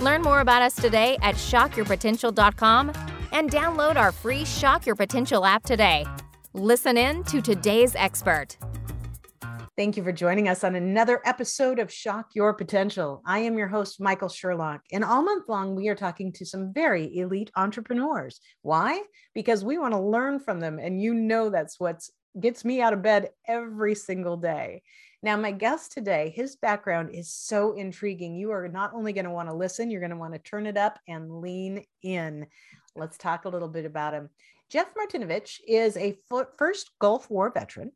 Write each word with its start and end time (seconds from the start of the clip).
Learn 0.00 0.22
more 0.22 0.40
about 0.40 0.62
us 0.62 0.74
today 0.74 1.16
at 1.22 1.36
shockyourpotential.com 1.36 2.92
and 3.32 3.50
download 3.50 3.96
our 3.96 4.12
free 4.12 4.44
Shock 4.44 4.86
Your 4.86 4.94
Potential 4.94 5.44
app 5.44 5.62
today. 5.62 6.04
Listen 6.52 6.96
in 6.96 7.24
to 7.24 7.40
today's 7.40 7.94
expert. 7.94 8.56
Thank 9.76 9.98
you 9.98 10.02
for 10.02 10.12
joining 10.12 10.48
us 10.48 10.64
on 10.64 10.74
another 10.74 11.20
episode 11.26 11.78
of 11.78 11.92
Shock 11.92 12.30
Your 12.34 12.54
Potential. 12.54 13.20
I 13.26 13.40
am 13.40 13.58
your 13.58 13.68
host, 13.68 14.00
Michael 14.00 14.30
Sherlock, 14.30 14.80
and 14.90 15.04
all 15.04 15.22
month 15.22 15.50
long 15.50 15.74
we 15.74 15.88
are 15.88 15.94
talking 15.94 16.32
to 16.32 16.46
some 16.46 16.72
very 16.72 17.14
elite 17.18 17.50
entrepreneurs. 17.56 18.40
Why? 18.62 19.02
Because 19.34 19.66
we 19.66 19.76
want 19.76 19.92
to 19.92 20.00
learn 20.00 20.40
from 20.40 20.60
them, 20.60 20.78
and 20.78 21.02
you 21.02 21.12
know 21.12 21.50
that's 21.50 21.78
what 21.78 22.00
gets 22.38 22.64
me 22.64 22.80
out 22.80 22.92
of 22.92 23.02
bed 23.02 23.30
every 23.46 23.94
single 23.94 24.36
day. 24.36 24.82
Now, 25.22 25.36
my 25.36 25.50
guest 25.50 25.92
today, 25.92 26.32
his 26.34 26.56
background 26.56 27.10
is 27.12 27.32
so 27.32 27.72
intriguing. 27.72 28.36
You 28.36 28.52
are 28.52 28.68
not 28.68 28.92
only 28.94 29.12
going 29.12 29.24
to 29.24 29.30
want 29.30 29.48
to 29.48 29.54
listen, 29.54 29.90
you're 29.90 30.00
going 30.00 30.10
to 30.10 30.16
want 30.16 30.34
to 30.34 30.38
turn 30.38 30.66
it 30.66 30.76
up 30.76 30.98
and 31.08 31.40
lean 31.40 31.84
in. 32.02 32.46
Let's 32.94 33.18
talk 33.18 33.44
a 33.44 33.48
little 33.48 33.68
bit 33.68 33.86
about 33.86 34.14
him. 34.14 34.30
Jeff 34.68 34.88
Martinovich 34.94 35.60
is 35.66 35.96
a 35.96 36.18
first 36.58 36.90
Gulf 36.98 37.30
War 37.30 37.50
veteran. 37.50 37.92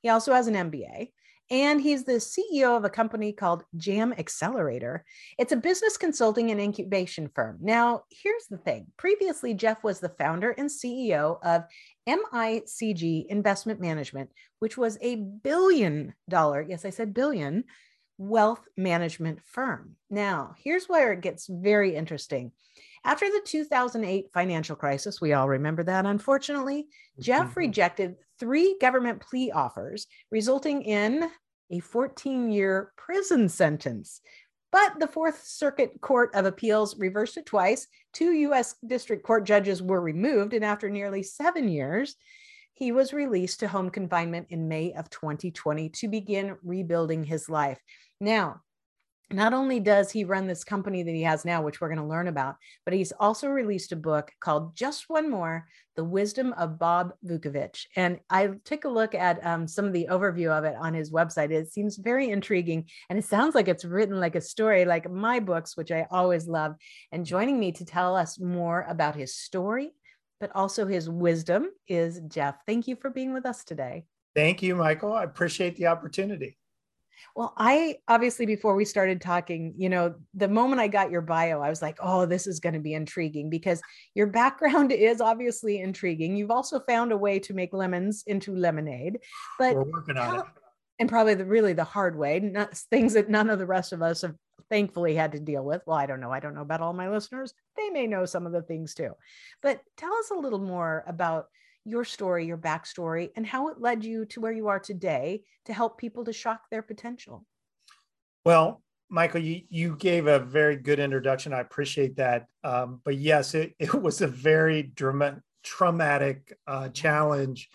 He 0.00 0.08
also 0.08 0.32
has 0.32 0.46
an 0.46 0.54
MBA 0.54 1.10
and 1.52 1.82
he's 1.82 2.04
the 2.04 2.12
CEO 2.12 2.74
of 2.74 2.84
a 2.86 2.90
company 2.90 3.30
called 3.30 3.64
Jam 3.76 4.14
Accelerator. 4.16 5.04
It's 5.38 5.52
a 5.52 5.56
business 5.56 5.98
consulting 5.98 6.50
and 6.50 6.58
incubation 6.58 7.28
firm. 7.28 7.58
Now, 7.60 8.04
here's 8.10 8.46
the 8.48 8.56
thing 8.56 8.86
previously, 8.96 9.52
Jeff 9.52 9.84
was 9.84 10.00
the 10.00 10.08
founder 10.08 10.52
and 10.52 10.70
CEO 10.70 11.38
of 11.44 11.64
MICG 12.08 13.26
Investment 13.26 13.80
Management, 13.80 14.30
which 14.60 14.78
was 14.78 14.96
a 15.02 15.16
billion 15.16 16.14
dollar, 16.26 16.62
yes, 16.62 16.86
I 16.86 16.90
said 16.90 17.12
billion, 17.12 17.64
wealth 18.16 18.66
management 18.74 19.40
firm. 19.44 19.96
Now, 20.08 20.54
here's 20.64 20.88
where 20.88 21.12
it 21.12 21.20
gets 21.20 21.46
very 21.48 21.94
interesting. 21.94 22.52
After 23.04 23.26
the 23.26 23.42
2008 23.44 24.30
financial 24.32 24.76
crisis, 24.76 25.20
we 25.20 25.34
all 25.34 25.48
remember 25.48 25.82
that, 25.82 26.06
unfortunately, 26.06 26.86
Jeff 27.20 27.48
mm-hmm. 27.48 27.60
rejected 27.60 28.14
three 28.42 28.76
government 28.80 29.20
plea 29.20 29.52
offers, 29.52 30.08
resulting 30.32 30.82
in 30.82 31.30
a 31.70 31.78
14 31.78 32.50
year 32.50 32.92
prison 32.96 33.48
sentence. 33.48 34.20
But 34.72 34.98
the 34.98 35.06
Fourth 35.06 35.44
Circuit 35.44 35.92
Court 36.00 36.34
of 36.34 36.44
Appeals 36.44 36.98
reversed 36.98 37.36
it 37.36 37.46
twice. 37.46 37.86
Two 38.12 38.32
U.S. 38.32 38.74
District 38.84 39.22
Court 39.22 39.44
judges 39.44 39.80
were 39.80 40.00
removed, 40.00 40.54
and 40.54 40.64
after 40.64 40.90
nearly 40.90 41.22
seven 41.22 41.68
years, 41.68 42.16
he 42.72 42.90
was 42.90 43.12
released 43.12 43.60
to 43.60 43.68
home 43.68 43.90
confinement 43.90 44.48
in 44.50 44.66
May 44.66 44.92
of 44.94 45.08
2020 45.08 45.90
to 45.90 46.08
begin 46.08 46.56
rebuilding 46.64 47.22
his 47.22 47.48
life. 47.48 47.78
Now, 48.20 48.62
not 49.30 49.54
only 49.54 49.80
does 49.80 50.10
he 50.10 50.24
run 50.24 50.46
this 50.46 50.64
company 50.64 51.02
that 51.02 51.14
he 51.14 51.22
has 51.22 51.44
now, 51.44 51.62
which 51.62 51.80
we're 51.80 51.88
going 51.88 51.98
to 51.98 52.06
learn 52.06 52.28
about, 52.28 52.56
but 52.84 52.94
he's 52.94 53.12
also 53.12 53.48
released 53.48 53.92
a 53.92 53.96
book 53.96 54.30
called 54.40 54.76
Just 54.76 55.08
One 55.08 55.30
More 55.30 55.66
The 55.96 56.04
Wisdom 56.04 56.52
of 56.54 56.78
Bob 56.78 57.14
Vukovich. 57.24 57.86
And 57.96 58.20
I 58.28 58.50
took 58.64 58.84
a 58.84 58.90
look 58.90 59.14
at 59.14 59.44
um, 59.44 59.66
some 59.66 59.86
of 59.86 59.92
the 59.92 60.08
overview 60.10 60.50
of 60.50 60.64
it 60.64 60.76
on 60.78 60.94
his 60.94 61.10
website. 61.10 61.50
It 61.50 61.72
seems 61.72 61.96
very 61.96 62.30
intriguing 62.30 62.86
and 63.08 63.18
it 63.18 63.24
sounds 63.24 63.54
like 63.54 63.68
it's 63.68 63.84
written 63.84 64.20
like 64.20 64.36
a 64.36 64.40
story, 64.40 64.84
like 64.84 65.10
my 65.10 65.40
books, 65.40 65.76
which 65.76 65.90
I 65.90 66.06
always 66.10 66.46
love. 66.46 66.74
And 67.10 67.26
joining 67.26 67.58
me 67.58 67.72
to 67.72 67.84
tell 67.84 68.16
us 68.16 68.38
more 68.38 68.84
about 68.88 69.16
his 69.16 69.36
story, 69.36 69.92
but 70.40 70.50
also 70.54 70.86
his 70.86 71.08
wisdom 71.08 71.68
is 71.88 72.20
Jeff. 72.28 72.56
Thank 72.66 72.86
you 72.86 72.96
for 72.96 73.10
being 73.10 73.32
with 73.32 73.46
us 73.46 73.64
today. 73.64 74.04
Thank 74.34 74.62
you, 74.62 74.74
Michael. 74.74 75.12
I 75.12 75.24
appreciate 75.24 75.76
the 75.76 75.88
opportunity. 75.88 76.58
Well, 77.34 77.54
I 77.56 77.96
obviously, 78.08 78.46
before 78.46 78.74
we 78.74 78.84
started 78.84 79.20
talking, 79.20 79.74
you 79.76 79.88
know, 79.88 80.14
the 80.34 80.48
moment 80.48 80.80
I 80.80 80.88
got 80.88 81.10
your 81.10 81.20
bio, 81.20 81.60
I 81.60 81.70
was 81.70 81.82
like, 81.82 81.98
oh, 82.00 82.26
this 82.26 82.46
is 82.46 82.60
going 82.60 82.74
to 82.74 82.80
be 82.80 82.94
intriguing 82.94 83.50
because 83.50 83.80
your 84.14 84.26
background 84.26 84.92
is 84.92 85.20
obviously 85.20 85.80
intriguing. 85.80 86.36
You've 86.36 86.50
also 86.50 86.80
found 86.80 87.12
a 87.12 87.16
way 87.16 87.38
to 87.40 87.54
make 87.54 87.72
lemons 87.72 88.24
into 88.26 88.54
lemonade, 88.54 89.18
but 89.58 89.74
we're 89.74 89.84
working 89.84 90.16
on 90.16 90.40
it. 90.40 90.44
And 90.98 91.08
probably 91.08 91.34
the 91.34 91.44
really 91.44 91.72
the 91.72 91.84
hard 91.84 92.16
way, 92.16 92.38
not, 92.38 92.76
things 92.76 93.14
that 93.14 93.28
none 93.28 93.50
of 93.50 93.58
the 93.58 93.66
rest 93.66 93.92
of 93.92 94.02
us 94.02 94.22
have 94.22 94.36
thankfully 94.68 95.14
had 95.14 95.32
to 95.32 95.40
deal 95.40 95.64
with. 95.64 95.82
Well, 95.86 95.98
I 95.98 96.06
don't 96.06 96.20
know. 96.20 96.30
I 96.30 96.40
don't 96.40 96.54
know 96.54 96.62
about 96.62 96.80
all 96.80 96.92
my 96.92 97.10
listeners. 97.10 97.54
They 97.76 97.90
may 97.90 98.06
know 98.06 98.24
some 98.24 98.46
of 98.46 98.52
the 98.52 98.62
things 98.62 98.94
too. 98.94 99.10
But 99.62 99.80
tell 99.96 100.14
us 100.14 100.30
a 100.30 100.38
little 100.38 100.60
more 100.60 101.04
about 101.06 101.46
your 101.84 102.04
story, 102.04 102.46
your 102.46 102.58
backstory, 102.58 103.30
and 103.36 103.46
how 103.46 103.68
it 103.68 103.80
led 103.80 104.04
you 104.04 104.24
to 104.26 104.40
where 104.40 104.52
you 104.52 104.68
are 104.68 104.78
today 104.78 105.42
to 105.64 105.72
help 105.72 105.98
people 105.98 106.24
to 106.24 106.32
shock 106.32 106.62
their 106.70 106.82
potential. 106.82 107.44
Well, 108.44 108.82
Michael, 109.08 109.42
you, 109.42 109.62
you 109.68 109.96
gave 109.96 110.26
a 110.26 110.38
very 110.38 110.76
good 110.76 110.98
introduction. 110.98 111.52
I 111.52 111.60
appreciate 111.60 112.16
that. 112.16 112.46
Um, 112.64 113.00
but 113.04 113.16
yes, 113.16 113.54
it, 113.54 113.74
it 113.78 113.94
was 113.94 114.20
a 114.20 114.26
very 114.26 114.82
dramatic, 114.82 115.42
traumatic 115.62 116.56
uh, 116.66 116.88
challenge 116.88 117.68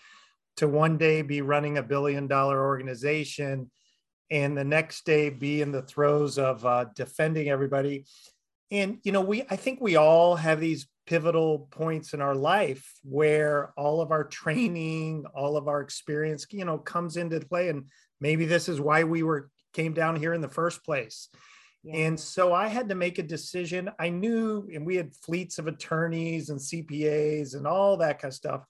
to 0.56 0.68
one 0.68 0.98
day 0.98 1.22
be 1.22 1.40
running 1.40 1.78
a 1.78 1.82
billion 1.82 2.26
dollar 2.26 2.66
organization 2.66 3.70
and 4.30 4.58
the 4.58 4.64
next 4.64 5.06
day 5.06 5.30
be 5.30 5.62
in 5.62 5.72
the 5.72 5.82
throes 5.82 6.36
of 6.38 6.66
uh, 6.66 6.86
defending 6.94 7.48
everybody. 7.48 8.04
And, 8.70 8.98
you 9.02 9.12
know, 9.12 9.22
we, 9.22 9.44
I 9.48 9.56
think 9.56 9.80
we 9.80 9.96
all 9.96 10.36
have 10.36 10.60
these 10.60 10.86
pivotal 11.08 11.68
points 11.70 12.12
in 12.12 12.20
our 12.20 12.34
life 12.34 12.92
where 13.02 13.72
all 13.78 14.02
of 14.02 14.10
our 14.10 14.24
training 14.24 15.24
all 15.34 15.56
of 15.56 15.66
our 15.66 15.80
experience 15.80 16.46
you 16.50 16.66
know 16.66 16.76
comes 16.76 17.16
into 17.16 17.40
play. 17.40 17.70
And 17.70 17.86
maybe 18.20 18.44
this 18.44 18.68
is 18.68 18.78
why 18.78 19.04
we 19.04 19.22
were 19.22 19.50
came 19.72 19.94
down 19.94 20.16
here 20.16 20.34
in 20.34 20.42
the 20.42 20.48
first 20.48 20.84
place. 20.84 21.28
Yeah. 21.84 22.08
and 22.08 22.18
so 22.18 22.52
i 22.52 22.66
had 22.66 22.88
to 22.88 22.94
make 22.94 23.18
a 23.18 23.22
decision. 23.22 23.90
I 23.98 24.10
knew 24.10 24.68
and 24.74 24.84
we 24.84 24.96
had 24.96 25.14
fleets 25.14 25.58
of 25.58 25.66
attorneys 25.66 26.50
and 26.50 26.60
cpas 26.60 27.54
and 27.54 27.66
all 27.66 27.96
that 27.96 28.20
kind 28.20 28.30
of 28.30 28.34
stuff 28.36 28.64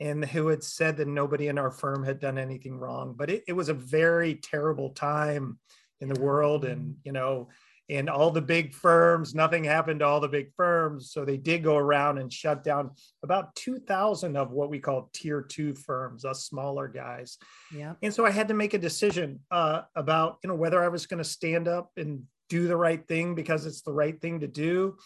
and 0.00 0.24
who 0.24 0.48
had 0.48 0.64
said 0.64 0.96
that 0.96 1.06
nobody 1.06 1.46
in 1.46 1.58
our 1.58 1.70
firm 1.70 2.02
had 2.02 2.18
done 2.18 2.38
anything 2.38 2.76
wrong. 2.76 3.14
But 3.16 3.30
it, 3.30 3.44
it 3.46 3.52
was 3.52 3.68
a 3.68 3.74
very 3.74 4.34
terrible 4.34 4.90
time 4.90 5.60
in 6.00 6.08
the 6.08 6.20
world. 6.20 6.64
And 6.64 6.96
you 7.04 7.12
know 7.12 7.50
in 7.88 8.08
all 8.08 8.30
the 8.30 8.40
big 8.40 8.74
firms. 8.74 9.34
Nothing 9.34 9.64
happened 9.64 10.00
to 10.00 10.06
all 10.06 10.20
the 10.20 10.28
big 10.28 10.52
firms. 10.56 11.10
So 11.12 11.24
they 11.24 11.36
did 11.36 11.62
go 11.62 11.76
around 11.76 12.18
and 12.18 12.32
shut 12.32 12.64
down 12.64 12.90
about 13.22 13.54
2,000 13.56 14.36
of 14.36 14.52
what 14.52 14.70
we 14.70 14.78
call 14.78 15.10
tier 15.12 15.42
two 15.42 15.74
firms, 15.74 16.24
us 16.24 16.44
smaller 16.44 16.88
guys. 16.88 17.38
Yeah. 17.74 17.94
And 18.02 18.12
so 18.12 18.24
I 18.24 18.30
had 18.30 18.48
to 18.48 18.54
make 18.54 18.74
a 18.74 18.78
decision 18.78 19.40
uh, 19.50 19.82
about, 19.94 20.38
you 20.42 20.48
know, 20.48 20.56
whether 20.56 20.82
I 20.82 20.88
was 20.88 21.06
going 21.06 21.22
to 21.22 21.28
stand 21.28 21.68
up 21.68 21.90
and 21.96 22.22
do 22.48 22.68
the 22.68 22.76
right 22.76 23.06
thing 23.06 23.34
because 23.34 23.66
it's 23.66 23.82
the 23.82 23.92
right 23.92 24.20
thing 24.20 24.40
to 24.40 24.46
do. 24.46 24.96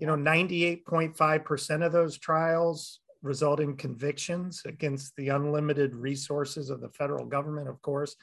You 0.00 0.08
know, 0.08 0.16
98.5% 0.16 1.86
of 1.86 1.92
those 1.92 2.18
trials 2.18 3.00
result 3.22 3.60
in 3.60 3.76
convictions 3.76 4.62
against 4.66 5.14
the 5.16 5.30
unlimited 5.30 5.94
resources 5.94 6.68
of 6.68 6.80
the 6.80 6.90
federal 6.90 7.24
government, 7.24 7.68
of 7.68 7.80
course. 7.80 8.16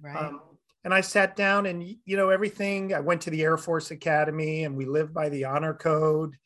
Right. 0.00 0.16
Um, 0.16 0.40
and 0.86 0.94
I 0.94 1.00
sat 1.00 1.34
down 1.34 1.66
and 1.66 1.82
you 1.82 2.16
know 2.16 2.30
everything. 2.30 2.94
I 2.94 3.00
went 3.00 3.20
to 3.22 3.30
the 3.30 3.42
Air 3.42 3.56
Force 3.56 3.90
Academy 3.90 4.62
and 4.62 4.76
we 4.76 4.84
live 4.84 5.12
by 5.12 5.28
the 5.28 5.44
honor 5.44 5.74
code. 5.74 6.36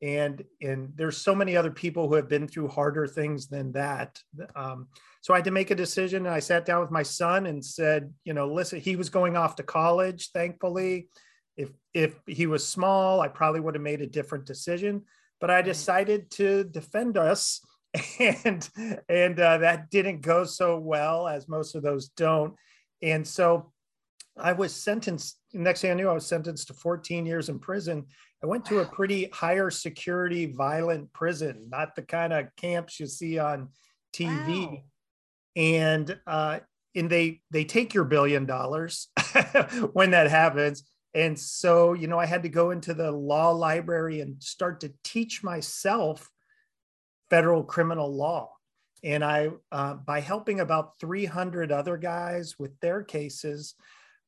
And 0.00 0.44
and 0.62 0.92
there's 0.94 1.16
so 1.16 1.34
many 1.34 1.56
other 1.56 1.72
people 1.72 2.08
who 2.08 2.14
have 2.14 2.28
been 2.28 2.46
through 2.46 2.68
harder 2.68 3.08
things 3.08 3.48
than 3.48 3.72
that. 3.72 4.16
Um, 4.54 4.86
so 5.20 5.34
I 5.34 5.38
had 5.38 5.46
to 5.46 5.50
make 5.50 5.72
a 5.72 5.74
decision. 5.74 6.26
And 6.26 6.34
I 6.34 6.38
sat 6.38 6.64
down 6.64 6.80
with 6.80 6.92
my 6.92 7.02
son 7.02 7.46
and 7.46 7.62
said, 7.62 8.14
you 8.22 8.34
know, 8.34 8.46
listen, 8.46 8.78
he 8.78 8.94
was 8.94 9.10
going 9.10 9.36
off 9.36 9.56
to 9.56 9.64
college, 9.64 10.30
thankfully. 10.30 11.08
If 11.56 11.70
if 11.92 12.14
he 12.24 12.46
was 12.46 12.64
small, 12.64 13.20
I 13.20 13.26
probably 13.26 13.58
would 13.58 13.74
have 13.74 13.82
made 13.82 14.00
a 14.00 14.06
different 14.06 14.46
decision. 14.46 15.02
But 15.40 15.50
I 15.50 15.60
decided 15.60 16.30
to 16.32 16.62
defend 16.62 17.18
us 17.18 17.60
and 18.20 18.68
and 19.08 19.40
uh, 19.40 19.58
that 19.58 19.90
didn't 19.90 20.20
go 20.20 20.44
so 20.44 20.78
well 20.78 21.26
as 21.26 21.48
most 21.48 21.74
of 21.74 21.82
those 21.82 22.10
don't 22.10 22.54
and 23.02 23.26
so 23.26 23.72
I 24.40 24.52
was 24.52 24.74
sentenced. 24.74 25.38
Next 25.52 25.80
thing 25.80 25.90
I 25.90 25.94
knew, 25.94 26.08
I 26.08 26.14
was 26.14 26.26
sentenced 26.26 26.68
to 26.68 26.74
14 26.74 27.26
years 27.26 27.48
in 27.48 27.58
prison. 27.58 28.06
I 28.42 28.46
went 28.46 28.64
to 28.66 28.80
a 28.80 28.84
pretty 28.86 29.28
higher 29.32 29.70
security, 29.70 30.46
violent 30.46 31.12
prison, 31.12 31.66
not 31.70 31.96
the 31.96 32.02
kind 32.02 32.32
of 32.32 32.46
camps 32.56 33.00
you 33.00 33.06
see 33.06 33.38
on 33.38 33.68
TV. 34.12 34.66
Wow. 34.66 34.78
And 35.56 36.20
uh, 36.26 36.60
and 36.94 37.10
they 37.10 37.40
they 37.50 37.64
take 37.64 37.94
your 37.94 38.04
billion 38.04 38.46
dollars 38.46 39.08
when 39.92 40.10
that 40.12 40.30
happens, 40.30 40.84
And 41.14 41.38
so, 41.38 41.94
you 41.94 42.06
know, 42.06 42.18
I 42.18 42.26
had 42.26 42.42
to 42.44 42.48
go 42.48 42.70
into 42.70 42.94
the 42.94 43.10
law 43.10 43.50
library 43.50 44.20
and 44.20 44.42
start 44.42 44.80
to 44.80 44.92
teach 45.04 45.42
myself 45.42 46.30
federal 47.30 47.64
criminal 47.64 48.14
law. 48.14 48.52
And 49.04 49.24
I, 49.24 49.50
uh, 49.70 49.94
by 49.94 50.20
helping 50.20 50.60
about 50.60 50.98
300 50.98 51.70
other 51.70 51.96
guys 51.96 52.58
with 52.58 52.78
their 52.80 53.02
cases, 53.02 53.74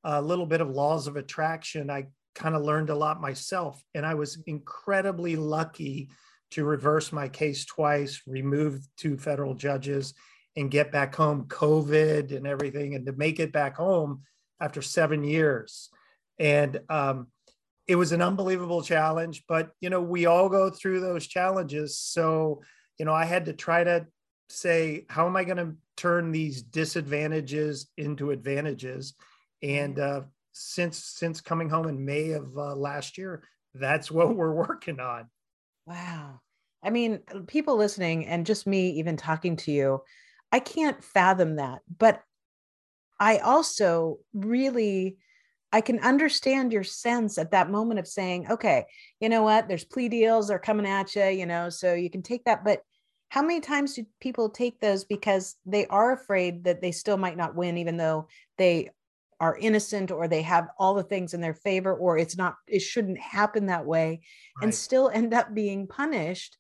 a 0.05 0.21
little 0.23 0.47
bit 0.47 0.61
of 0.61 0.71
laws 0.71 1.07
of 1.07 1.17
attraction, 1.17 1.91
I 1.91 2.07
kind 2.35 2.55
of 2.55 2.63
learned 2.63 2.91
a 2.91 2.95
lot 2.95 3.21
myself. 3.21 3.83
And 3.95 4.07
I 4.07 4.15
was 4.15 4.39
incredibly 4.47 5.37
lucky 5.37 6.11
to 6.53 6.65
reverse 6.65 7.13
my 7.13 7.29
case 7.29 7.65
twice, 7.65 8.23
remove 8.27 8.87
two 8.97 9.17
federal 9.17 9.55
judges, 9.55 10.15
and 10.57 10.71
get 10.71 10.91
back 10.91 11.15
home, 11.15 11.45
COVID 11.45 12.37
and 12.37 12.47
everything, 12.47 12.95
and 12.95 13.07
to 13.07 13.13
make 13.13 13.39
it 13.39 13.53
back 13.53 13.77
home 13.77 14.23
after 14.61 14.83
seven 14.83 15.23
years. 15.23 15.91
And 16.39 16.81
um, 16.89 17.29
it 17.87 17.97
was 17.97 18.13
an 18.13 18.23
unbelievable 18.23 18.83
challenge, 18.83 19.45
but 19.49 19.71
you 19.81 19.91
know, 19.91 20.01
we 20.01 20.27
all 20.27 20.49
go 20.49 20.71
through 20.71 21.01
those 21.01 21.27
challenges. 21.27 21.99
So, 21.99 22.63
you 22.99 23.05
know, 23.05 23.15
I 23.15 23.25
had 23.25 23.47
to 23.47 23.53
try 23.53 23.85
to 23.85 24.07
say, 24.49 25.07
how 25.09 25.27
am 25.27 25.37
I 25.37 25.45
going 25.45 25.57
to 25.59 25.77
turn 25.97 26.33
these 26.33 26.63
disadvantages 26.63 27.89
into 27.97 28.31
advantages? 28.31 29.15
And 29.63 29.99
uh, 29.99 30.23
since 30.53 30.99
since 30.99 31.41
coming 31.41 31.69
home 31.69 31.89
in 31.89 32.05
May 32.05 32.33
of 32.33 32.57
uh, 32.57 32.75
last 32.75 33.19
year, 33.19 33.43
that's 33.75 34.11
what 34.11 34.35
we're 34.35 34.53
working 34.53 35.01
on. 35.01 35.29
Wow. 35.87 36.41
I 36.83 36.91
mean, 36.91 37.21
people 37.47 37.77
listening 37.77 38.27
and 38.27 38.47
just 38.47 38.67
me 38.67 38.91
even 38.93 39.17
talking 39.17 39.57
to 39.57 39.71
you, 39.71 40.03
I 40.51 40.61
can't 40.61 41.05
fathom 41.05 41.57
that. 41.57 41.81
But 41.99 42.23
I 43.19 43.39
also 43.39 44.19
really 44.33 45.19
I 45.73 45.81
can 45.81 46.01
understand 46.01 46.73
your 46.73 46.83
sense 46.83 47.39
at 47.39 47.53
that 47.53 47.71
moment 47.71 48.01
of 48.01 48.09
saying, 48.09 48.51
okay, 48.51 48.87
you 49.21 49.29
know 49.29 49.43
what, 49.43 49.69
there's 49.69 49.85
plea 49.85 50.09
deals, 50.09 50.49
they're 50.49 50.59
coming 50.59 50.87
at 50.87 51.15
you, 51.15 51.27
you 51.27 51.47
know, 51.47 51.69
so 51.69 51.95
you 51.95 52.11
can 52.11 52.23
take 52.23 52.45
that. 52.45 52.65
But 52.65 52.83
how 53.29 53.43
many 53.43 53.61
times 53.61 53.95
do 53.95 54.05
people 54.21 54.51
take 54.51 54.81
those 54.81 55.05
because 55.05 55.55
they 55.65 55.87
are 55.87 56.13
afraid 56.13 56.65
that 56.65 56.81
they 56.81 56.91
still 56.91 57.17
might 57.17 57.37
not 57.37 57.55
win, 57.55 57.79
even 57.79 57.97
though 57.97 58.27
they 58.59 58.91
are 59.41 59.57
innocent 59.57 60.11
or 60.11 60.29
they 60.29 60.43
have 60.43 60.69
all 60.79 60.95
the 60.95 61.03
things 61.03 61.35
in 61.35 61.41
their 61.41 61.55
favor, 61.55 61.95
or 61.95 62.19
it's 62.19 62.37
not, 62.37 62.57
it 62.69 62.81
shouldn't 62.81 63.19
happen 63.19 63.67
that 63.67 63.87
way, 63.87 64.21
right. 64.59 64.65
and 64.65 64.75
still 64.75 65.09
end 65.09 65.35
up 65.35 65.55
being 65.55 65.87
punished? 65.87 66.57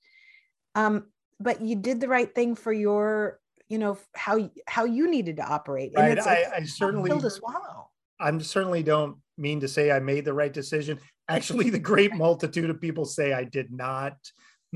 Um, 0.74 1.06
but 1.38 1.60
you 1.60 1.76
did 1.76 2.00
the 2.00 2.08
right 2.08 2.34
thing 2.34 2.54
for 2.54 2.72
your, 2.72 3.38
you 3.68 3.78
know, 3.78 3.98
how 4.14 4.50
how 4.66 4.84
you 4.84 5.08
needed 5.10 5.36
to 5.36 5.46
operate. 5.46 5.92
And 5.94 6.06
right. 6.06 6.18
It's, 6.18 6.26
I, 6.26 6.44
I 6.56 6.64
certainly 6.64 7.10
to 7.10 7.30
swallow 7.30 7.90
I 8.20 8.36
certainly 8.38 8.82
don't 8.82 9.16
mean 9.38 9.60
to 9.60 9.68
say 9.68 9.90
I 9.90 10.00
made 10.00 10.24
the 10.24 10.34
right 10.34 10.52
decision. 10.52 10.98
Actually, 11.28 11.70
the 11.70 11.78
great 11.78 12.14
multitude 12.14 12.70
of 12.70 12.80
people 12.80 13.04
say 13.04 13.32
I 13.32 13.44
did 13.44 13.72
not. 13.72 14.16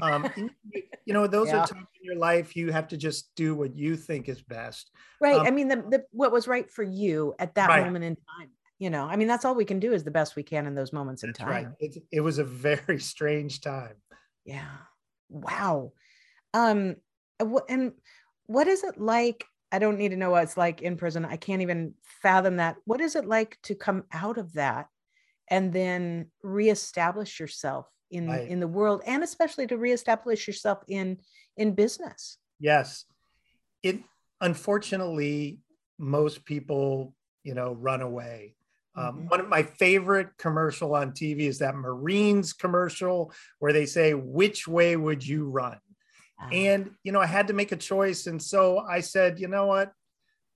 Um, 0.03 0.29
you 1.05 1.15
know, 1.15 1.27
those 1.27 1.49
yeah. 1.49 1.59
are 1.59 1.67
times 1.67 1.87
in 2.01 2.05
your 2.05 2.17
life 2.17 2.57
you 2.57 2.73
have 2.73 2.89
to 2.89 2.97
just 2.97 3.35
do 3.37 3.55
what 3.55 3.77
you 3.77 3.97
think 3.97 4.29
is 4.29 4.43
best. 4.43 4.91
Right. 5.21 5.37
Um, 5.37 5.47
I 5.47 5.51
mean, 5.51 5.69
the, 5.69 5.77
the 5.77 6.05
what 6.11 6.33
was 6.33 6.49
right 6.49 6.71
for 6.71 6.83
you 6.83 7.35
at 7.39 7.55
that 7.55 7.69
right. 7.69 7.85
moment 7.85 8.05
in 8.05 8.17
time. 8.17 8.51
You 8.79 8.91
know, 8.91 9.05
I 9.05 9.17
mean, 9.17 9.29
that's 9.29 9.45
all 9.45 9.55
we 9.55 9.65
can 9.65 9.79
do 9.79 9.93
is 9.93 10.03
the 10.03 10.11
best 10.11 10.35
we 10.35 10.43
can 10.43 10.67
in 10.67 10.75
those 10.75 10.93
moments 10.93 11.23
in 11.23 11.33
time. 11.33 11.49
Right. 11.49 11.67
It, 11.79 11.97
it 12.11 12.21
was 12.21 12.39
a 12.39 12.45
very 12.45 12.99
strange 12.99 13.61
time. 13.61 13.95
Yeah. 14.45 14.77
Wow. 15.29 15.93
Um, 16.53 16.97
and 17.69 17.93
what 18.47 18.69
is 18.69 18.85
it 18.85 19.01
like 19.01 19.45
I 19.75 19.81
don't 19.81 19.99
need 19.99 20.11
to 20.11 20.17
know 20.17 20.31
what 20.31 20.45
it's 20.45 20.57
like 20.57 20.83
in 20.83 20.97
prison. 20.97 21.25
I 21.25 21.37
can't 21.37 21.61
even 21.61 21.95
fathom 22.23 22.59
that. 22.59 22.77
What 22.85 23.01
is 23.01 23.17
it 23.17 23.27
like 23.27 23.59
to 23.65 23.75
come 23.75 24.05
out 24.13 24.39
of 24.39 24.53
that 24.53 24.87
and 25.49 25.73
then 25.73 26.31
reestablish 26.45 27.41
yourself 27.41 27.89
in 28.11 28.29
right. 28.29 28.49
in 28.49 28.61
the 28.61 28.69
world 28.69 29.03
and 29.07 29.23
especially 29.23 29.67
to 29.67 29.77
reestablish 29.77 30.47
yourself 30.47 30.79
in 30.89 31.19
in 31.57 31.75
business? 31.75 32.39
Yes. 32.61 33.05
It 33.83 34.01
unfortunately 34.41 35.59
most 35.99 36.45
people, 36.45 37.15
you 37.43 37.55
know, 37.55 37.75
run 37.75 38.03
away. 38.03 38.57
Um, 38.97 39.05
mm-hmm. 39.05 39.29
One 39.29 39.41
of 39.41 39.49
my 39.49 39.63
favorite 39.63 40.29
commercial 40.39 40.95
on 40.95 41.13
TV 41.13 41.41
is 41.41 41.59
that 41.59 41.75
Marines 41.75 42.53
commercial 42.53 43.33
where 43.59 43.73
they 43.73 43.87
say, 43.87 44.15
"Which 44.15 44.69
way 44.69 44.97
would 44.97 45.27
you 45.27 45.49
run?" 45.49 45.79
Uh-huh. 46.41 46.51
And, 46.53 46.91
you 47.03 47.13
know, 47.13 47.21
I 47.21 47.27
had 47.27 47.49
to 47.49 47.53
make 47.53 47.73
a 47.73 47.77
choice. 47.77 48.27
And 48.27 48.43
so 48.43 48.79
I 48.79 49.01
said, 49.01 49.39
you 49.39 49.49
know 49.49 49.67
what? 49.67 49.93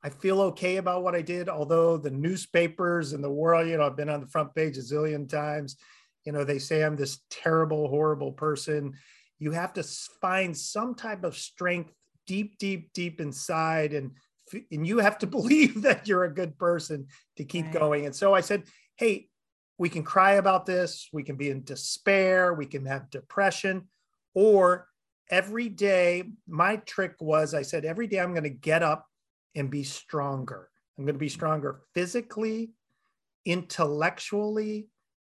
I 0.03 0.11
feel 0.11 0.41
okay 0.43 0.77
about 0.77 1.03
what 1.03 1.15
I 1.15 1.23
did, 1.23 1.49
although 1.49 1.97
the 1.97 2.11
newspapers 2.11 3.13
and 3.13 3.23
the 3.23 3.31
world, 3.31 3.69
you 3.69 3.77
know, 3.77 3.87
I've 3.87 3.97
been 3.97 4.09
on 4.09 4.21
the 4.21 4.29
front 4.29 4.55
page 4.55 4.77
a 4.77 4.81
zillion 4.81 5.29
times. 5.29 5.77
You 6.29 6.33
know, 6.33 6.45
they 6.45 6.59
say 6.59 6.85
I'm 6.85 6.95
this 6.95 7.21
terrible, 7.31 7.89
horrible 7.89 8.33
person. 8.33 8.93
You 9.39 9.51
have 9.53 9.73
to 9.73 9.83
find 10.21 10.55
some 10.55 10.95
type 10.95 11.25
of 11.25 11.35
strength 11.35 11.91
deep, 12.27 12.59
deep, 12.59 12.93
deep 12.93 13.19
inside. 13.19 13.95
And, 13.95 14.11
and 14.71 14.87
you 14.87 14.99
have 14.99 15.17
to 15.21 15.27
believe 15.39 15.81
that 15.81 16.07
you're 16.07 16.25
a 16.25 16.35
good 16.35 16.59
person 16.59 17.07
to 17.39 17.45
keep 17.45 17.65
right. 17.65 17.75
going. 17.75 18.05
And 18.05 18.15
so 18.15 18.35
I 18.35 18.43
said, 18.43 18.65
hey, 18.97 19.29
we 19.79 19.89
can 19.89 20.03
cry 20.03 20.33
about 20.33 20.67
this. 20.67 21.09
We 21.15 21.23
can 21.23 21.37
be 21.37 21.49
in 21.49 21.65
despair. 21.65 22.53
We 22.53 22.67
can 22.67 22.85
have 22.85 23.09
depression, 23.09 23.89
or 24.35 24.87
every 25.31 25.71
day, 25.71 26.25
my 26.47 26.77
trick 26.77 27.15
was 27.21 27.55
I 27.55 27.63
said, 27.63 27.87
every 27.87 28.07
day 28.07 28.21
I'm 28.21 28.35
going 28.35 28.43
to 28.43 28.51
get 28.51 28.83
up 28.83 29.07
and 29.55 29.71
be 29.71 29.83
stronger. 29.83 30.69
I'm 30.99 31.07
going 31.07 31.15
to 31.15 31.19
be 31.19 31.31
stronger 31.31 31.81
physically, 31.95 32.73
intellectually, 33.47 34.89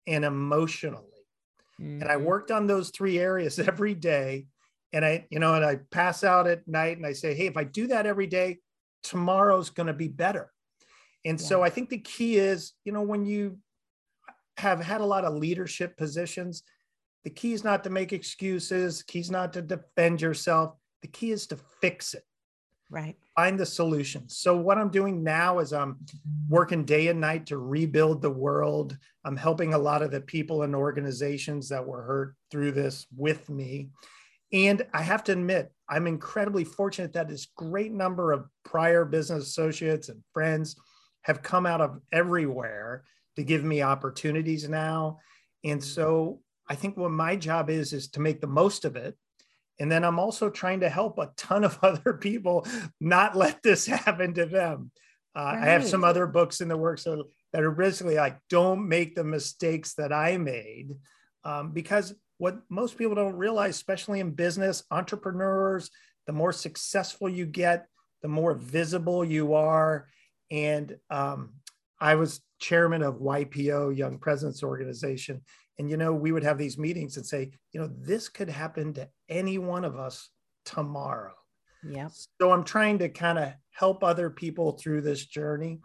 and 0.07 0.25
emotionally. 0.25 1.05
Mm-hmm. 1.81 2.03
And 2.03 2.11
I 2.11 2.17
mm-hmm. 2.17 2.25
worked 2.25 2.51
on 2.51 2.67
those 2.67 2.91
three 2.91 3.19
areas 3.19 3.59
every 3.59 3.95
day. 3.95 4.47
And 4.93 5.05
I, 5.05 5.27
you 5.31 5.39
know, 5.39 5.55
and 5.55 5.65
I 5.65 5.77
pass 5.91 6.23
out 6.23 6.47
at 6.47 6.69
night 6.69 6.99
and 6.99 7.07
I 7.07 7.13
say, 7.13 7.35
hey, 7.35 7.47
if 7.47 7.57
I 7.57 7.65
do 7.65 7.87
that 7.89 8.07
every 8.07 8.27
day, 8.27 8.59
tomorrow's 9.03 9.71
going 9.71 9.87
to 9.87 9.95
be 9.95 10.09
better. 10.09 10.51
And 11.25 11.41
yeah. 11.41 11.47
so 11.47 11.63
I 11.63 11.71
think 11.71 11.89
the 11.89 11.99
key 11.99 12.37
is, 12.37 12.73
you 12.85 12.93
know, 12.93 13.03
when 13.03 13.25
you 13.25 13.59
have 14.59 14.83
had 14.83 15.01
a 15.01 15.07
lot 15.07 15.25
of 15.25 15.35
leadership 15.35 15.97
positions, 15.97 16.63
the 17.25 17.31
key 17.31 17.53
is 17.53 17.65
not 17.65 17.85
to 17.85 17.91
make 17.91 18.13
excuses. 18.13 18.99
The 18.99 19.05
key 19.05 19.21
is 19.21 19.31
not 19.31 19.53
to 19.55 19.63
defend 19.63 20.21
yourself. 20.21 20.75
The 21.03 21.09
key 21.09 21.31
is 21.31 21.47
to 21.49 21.57
fix 21.81 22.15
it. 22.15 22.25
Right. 22.93 23.17
Find 23.35 23.59
the 23.59 23.65
solution. 23.65 24.29
So 24.29 24.55
what 24.55 24.77
I'm 24.77 24.91
doing 24.91 25.25
now 25.25 25.61
is 25.61 25.73
I'm 25.73 25.97
working 26.51 26.85
day 26.85 27.09
and 27.09 27.19
night 27.19 27.47
to 27.47 27.57
rebuild 27.57 28.21
the 28.21 28.31
world. 28.31 28.99
I'm 29.25 29.37
helping 29.37 29.73
a 29.73 29.79
lot 29.79 30.03
of 30.03 30.11
the 30.11 30.21
people 30.21 30.63
and 30.63 30.75
organizations 30.75 31.71
that 31.71 31.87
were 31.87 32.03
hurt 32.03 32.35
through 32.51 32.73
this 32.73 33.07
with 33.17 33.49
me. 33.49 33.89
And 34.53 34.83
I 34.93 35.01
have 35.01 35.25
to 35.25 35.33
admit, 35.33 35.73
I'm 35.89 36.07
incredibly 36.07 36.65
fortunate 36.65 37.15
that 37.15 37.29
this 37.29 37.47
great 37.57 37.93
number 37.93 38.31
of 38.31 38.45
prior 38.63 39.07
business 39.07 39.45
associates 39.45 40.11
and 40.11 40.23
friends 40.35 40.77
have 41.23 41.43
come 41.43 41.65
out 41.65 41.81
of 41.81 41.99
everywhere 42.13 43.05
to 43.37 43.43
give 43.43 43.65
me 43.65 43.81
opportunities 43.81 44.69
now. 44.69 45.19
And 45.65 45.83
so 45.83 46.41
I 46.69 46.75
think 46.75 46.99
what 46.99 47.11
my 47.11 47.37
job 47.37 47.71
is 47.71 47.95
is 47.95 48.09
to 48.09 48.21
make 48.21 48.43
the 48.43 48.47
most 48.47 48.85
of 48.85 48.97
it. 48.97 49.17
And 49.81 49.91
then 49.91 50.05
I'm 50.05 50.19
also 50.19 50.51
trying 50.51 50.81
to 50.81 50.89
help 50.89 51.19
a 51.19 51.33
ton 51.37 51.65
of 51.65 51.79
other 51.83 52.15
people 52.15 52.67
not 53.01 53.37
let 53.37 53.63
this 53.63 53.87
happen 53.87 54.35
to 54.35 54.47
them. 54.47 54.91
Uh, 55.35 55.41
right. 55.41 55.63
I 55.63 55.67
have 55.71 55.87
some 55.87 56.05
other 56.05 56.27
books 56.27 56.61
in 56.61 56.69
the 56.69 56.77
works 56.77 57.05
that 57.05 57.63
are 57.63 57.71
basically 57.71 58.17
like, 58.17 58.39
don't 58.51 58.87
make 58.87 59.15
the 59.15 59.25
mistakes 59.25 59.95
that 59.95 60.13
I 60.13 60.37
made. 60.37 60.91
Um, 61.45 61.73
because 61.73 62.15
what 62.39 62.59
most 62.69 62.99
people 62.99 63.15
don't 63.15 63.37
realize, 63.37 63.75
especially 63.75 64.21
in 64.21 64.33
business, 64.33 64.85
entrepreneurs, 64.91 65.91
the 66.27 66.33
more 66.33 66.53
successful 66.53 67.29
you 67.29 67.47
get, 67.47 67.87
the 68.21 68.29
more 68.29 68.55
visible 68.55 69.25
you 69.25 69.55
are. 69.55 70.09
And 70.51 70.97
um, 71.09 71.55
I 72.01 72.17
was 72.17 72.41
chairman 72.61 73.03
of 73.03 73.17
YPO, 73.17 73.97
Young 73.97 74.19
Presidents 74.19 74.63
Organization. 74.63 75.43
And, 75.79 75.89
you 75.91 75.97
know, 75.97 76.13
we 76.13 76.33
would 76.33 76.45
have 76.45 76.59
these 76.59 76.79
meetings 76.79 77.17
and 77.17 77.27
say, 77.27 77.51
you 77.73 77.81
know, 77.81 77.91
this 77.99 78.29
could 78.29 78.51
happen 78.51 78.93
to 78.95 79.09
any 79.29 79.59
one 79.59 79.85
of 79.85 79.97
us 79.97 80.29
tomorrow. 80.65 81.35
Yeah. 81.83 82.09
So 82.41 82.53
I'm 82.53 82.65
trying 82.65 82.99
to 82.99 83.09
kind 83.09 83.39
of 83.39 83.53
help 83.71 84.05
other 84.05 84.31
people 84.31 84.73
through 84.73 85.01
this 85.01 85.25
journey 85.25 85.81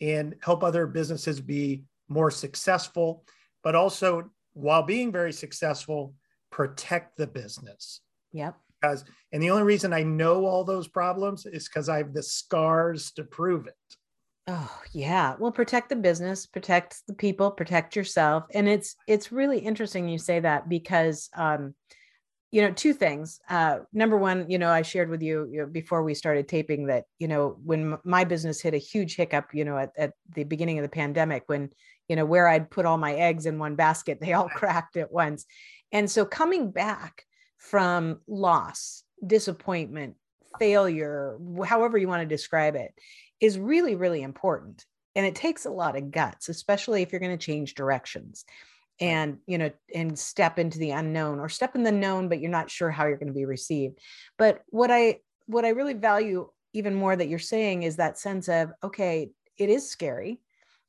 and 0.00 0.36
help 0.42 0.62
other 0.62 0.86
businesses 0.86 1.40
be 1.40 1.84
more 2.08 2.30
successful, 2.30 3.24
but 3.62 3.74
also 3.74 4.30
while 4.52 4.82
being 4.82 5.10
very 5.12 5.32
successful, 5.32 6.14
protect 6.50 7.16
the 7.16 7.26
business. 7.26 8.00
Yep. 8.32 8.56
Because, 8.80 9.04
and 9.32 9.42
the 9.42 9.50
only 9.50 9.64
reason 9.64 9.92
I 9.92 10.02
know 10.02 10.46
all 10.46 10.64
those 10.64 10.88
problems 10.88 11.46
is 11.46 11.68
because 11.68 11.88
I 11.88 11.98
have 11.98 12.14
the 12.14 12.22
scars 12.22 13.10
to 13.12 13.24
prove 13.24 13.66
it. 13.66 13.74
Oh, 14.46 14.80
yeah. 14.92 15.36
Well, 15.38 15.52
protect 15.52 15.90
the 15.90 15.96
business, 15.96 16.46
protect 16.46 17.06
the 17.06 17.14
people, 17.14 17.50
protect 17.50 17.94
yourself. 17.94 18.44
And 18.52 18.68
it's 18.68 18.96
it's 19.06 19.30
really 19.30 19.58
interesting 19.58 20.08
you 20.08 20.18
say 20.18 20.40
that 20.40 20.68
because 20.68 21.28
um 21.36 21.74
you 22.52 22.62
know, 22.62 22.72
two 22.72 22.92
things. 22.92 23.38
Uh 23.48 23.80
number 23.92 24.16
one, 24.16 24.50
you 24.50 24.58
know, 24.58 24.70
I 24.70 24.82
shared 24.82 25.08
with 25.08 25.22
you, 25.22 25.48
you 25.50 25.60
know, 25.60 25.66
before 25.66 26.02
we 26.02 26.14
started 26.14 26.48
taping 26.48 26.86
that, 26.86 27.04
you 27.18 27.28
know, 27.28 27.56
when 27.64 27.98
my 28.02 28.24
business 28.24 28.60
hit 28.60 28.74
a 28.74 28.78
huge 28.78 29.14
hiccup, 29.14 29.50
you 29.52 29.64
know, 29.64 29.78
at, 29.78 29.92
at 29.96 30.12
the 30.34 30.44
beginning 30.44 30.78
of 30.78 30.82
the 30.82 30.88
pandemic 30.88 31.44
when 31.46 31.70
you 32.08 32.16
know, 32.16 32.24
where 32.24 32.48
I'd 32.48 32.72
put 32.72 32.86
all 32.86 32.98
my 32.98 33.14
eggs 33.14 33.46
in 33.46 33.60
one 33.60 33.76
basket, 33.76 34.18
they 34.20 34.32
all 34.32 34.48
cracked 34.54 34.96
at 34.96 35.12
once. 35.12 35.46
And 35.92 36.10
so 36.10 36.24
coming 36.24 36.72
back 36.72 37.24
from 37.56 38.20
loss, 38.26 39.04
disappointment, 39.24 40.16
failure, 40.58 41.38
however 41.64 41.96
you 41.98 42.08
want 42.08 42.22
to 42.22 42.26
describe 42.34 42.74
it, 42.74 42.92
is 43.40 43.58
really, 43.58 43.94
really 43.94 44.22
important. 44.22 44.84
And 45.16 45.26
it 45.26 45.34
takes 45.34 45.64
a 45.64 45.70
lot 45.70 45.96
of 45.96 46.10
guts, 46.10 46.48
especially 46.48 47.02
if 47.02 47.10
you're 47.10 47.20
going 47.20 47.36
to 47.36 47.44
change 47.44 47.74
directions 47.74 48.44
and 49.00 49.38
you 49.46 49.56
know 49.56 49.70
and 49.94 50.18
step 50.18 50.58
into 50.58 50.78
the 50.78 50.90
unknown 50.90 51.40
or 51.40 51.48
step 51.48 51.74
in 51.74 51.82
the 51.82 51.90
known 51.90 52.28
but 52.28 52.38
you're 52.38 52.50
not 52.50 52.70
sure 52.70 52.90
how 52.90 53.06
you're 53.06 53.16
going 53.16 53.28
to 53.28 53.32
be 53.32 53.46
received. 53.46 53.98
But 54.38 54.62
what 54.68 54.90
i 54.90 55.20
what 55.46 55.64
i 55.64 55.70
really 55.70 55.94
value 55.94 56.48
even 56.72 56.94
more 56.94 57.16
that 57.16 57.28
you're 57.28 57.38
saying 57.38 57.82
is 57.82 57.96
that 57.96 58.18
sense 58.18 58.48
of 58.48 58.70
okay 58.84 59.30
it 59.56 59.68
is 59.68 59.88
scary 59.88 60.40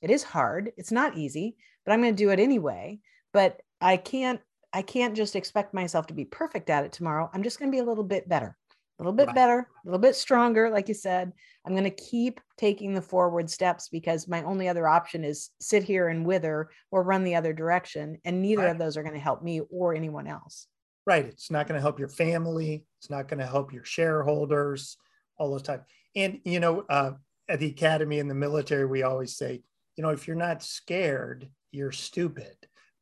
it 0.02 0.12
is 0.12 0.24
hard 0.24 0.72
it's 0.78 0.92
not 0.92 1.18
easy 1.18 1.56
but 1.86 1.92
i'm 1.92 2.02
going 2.02 2.16
to 2.16 2.24
do 2.24 2.30
it 2.30 2.40
anyway 2.40 3.00
but 3.34 3.62
i 3.80 3.98
can't 3.98 4.40
i 4.74 4.82
can't 4.82 5.16
just 5.16 5.36
expect 5.36 5.74
myself 5.74 6.08
to 6.08 6.14
be 6.14 6.26
perfect 6.26 6.70
at 6.70 6.86
it 6.86 6.92
tomorrow. 6.92 7.30
I'm 7.34 7.44
just 7.44 7.60
going 7.60 7.72
to 7.72 7.76
be 7.76 7.80
a 7.80 7.86
little 7.86 8.04
bit 8.04 8.30
better 8.30 8.58
a 9.02 9.04
little 9.04 9.18
bit 9.18 9.28
right. 9.28 9.36
better, 9.36 9.60
a 9.60 9.86
little 9.88 10.00
bit 10.00 10.16
stronger. 10.16 10.70
Like 10.70 10.88
you 10.88 10.94
said, 10.94 11.32
I'm 11.66 11.74
going 11.74 11.86
to 11.86 11.90
keep 11.90 12.40
taking 12.56 12.94
the 12.94 13.02
forward 13.02 13.50
steps 13.50 13.90
because 13.90 14.28
my 14.28 14.44
only 14.44 14.70
other 14.70 14.88
option 14.88 15.24
is 15.24 15.50
sit 15.60 15.82
here 15.82 16.10
and 16.10 16.24
wither 16.24 16.70
or 16.92 17.02
run 17.02 17.24
the 17.24 17.36
other 17.36 17.52
direction. 17.52 18.20
And 18.26 18.44
neither 18.44 18.64
right. 18.64 18.72
of 18.72 18.78
those 18.78 18.98
are 18.98 19.04
going 19.04 19.16
to 19.16 19.20
help 19.20 19.42
me 19.42 19.62
or 19.72 19.96
anyone 19.96 20.28
else. 20.28 20.68
Right. 21.08 21.26
It's 21.26 21.50
not 21.50 21.68
going 21.68 21.80
to 21.80 21.82
help 21.82 21.98
your 21.98 22.10
family. 22.10 22.86
It's 23.00 23.10
not 23.10 23.28
going 23.28 23.40
to 23.40 23.48
help 23.48 23.74
your 23.74 23.84
shareholders, 23.84 24.98
all 25.38 25.50
those 25.50 25.64
types. 25.64 25.86
And, 26.16 26.40
you 26.46 26.60
know, 26.60 26.86
uh, 26.88 27.14
at 27.50 27.60
the 27.60 27.70
academy 27.70 28.20
in 28.20 28.28
the 28.28 28.36
military, 28.36 28.86
we 28.86 29.02
always 29.02 29.36
say, 29.36 29.64
you 29.96 30.04
know, 30.04 30.12
if 30.12 30.28
you're 30.28 30.36
not 30.36 30.62
scared, 30.62 31.50
you're 31.72 31.92
stupid. 31.92 32.56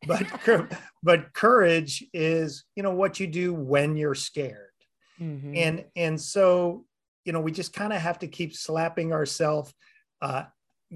But, 0.07 0.25
but 1.03 1.33
courage 1.33 2.05
is, 2.13 2.63
you 2.77 2.83
know, 2.83 2.93
what 2.93 3.19
you 3.19 3.27
do 3.27 3.53
when 3.53 3.97
you're 3.97 4.15
scared 4.15 4.68
Mm-hmm. 5.21 5.55
And 5.55 5.85
and 5.95 6.19
so, 6.21 6.85
you 7.25 7.33
know, 7.33 7.41
we 7.41 7.51
just 7.51 7.73
kind 7.73 7.93
of 7.93 8.01
have 8.01 8.19
to 8.19 8.27
keep 8.27 8.55
slapping 8.55 9.13
ourselves, 9.13 9.73
uh, 10.21 10.43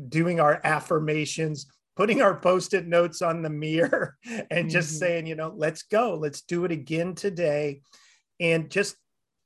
doing 0.10 0.40
our 0.40 0.60
affirmations, 0.64 1.68
putting 1.96 2.22
our 2.22 2.40
post-it 2.40 2.88
notes 2.88 3.22
on 3.22 3.42
the 3.42 3.50
mirror 3.50 4.18
and 4.52 4.70
just 4.70 4.90
mm-hmm. 4.90 5.00
saying, 5.00 5.28
you 5.28 5.36
know, 5.36 5.54
let's 5.56 5.84
go, 5.84 6.16
let's 6.16 6.42
do 6.42 6.66
it 6.66 6.72
again 6.72 7.16
today. 7.16 7.82
And 8.40 8.70
just 8.70 8.96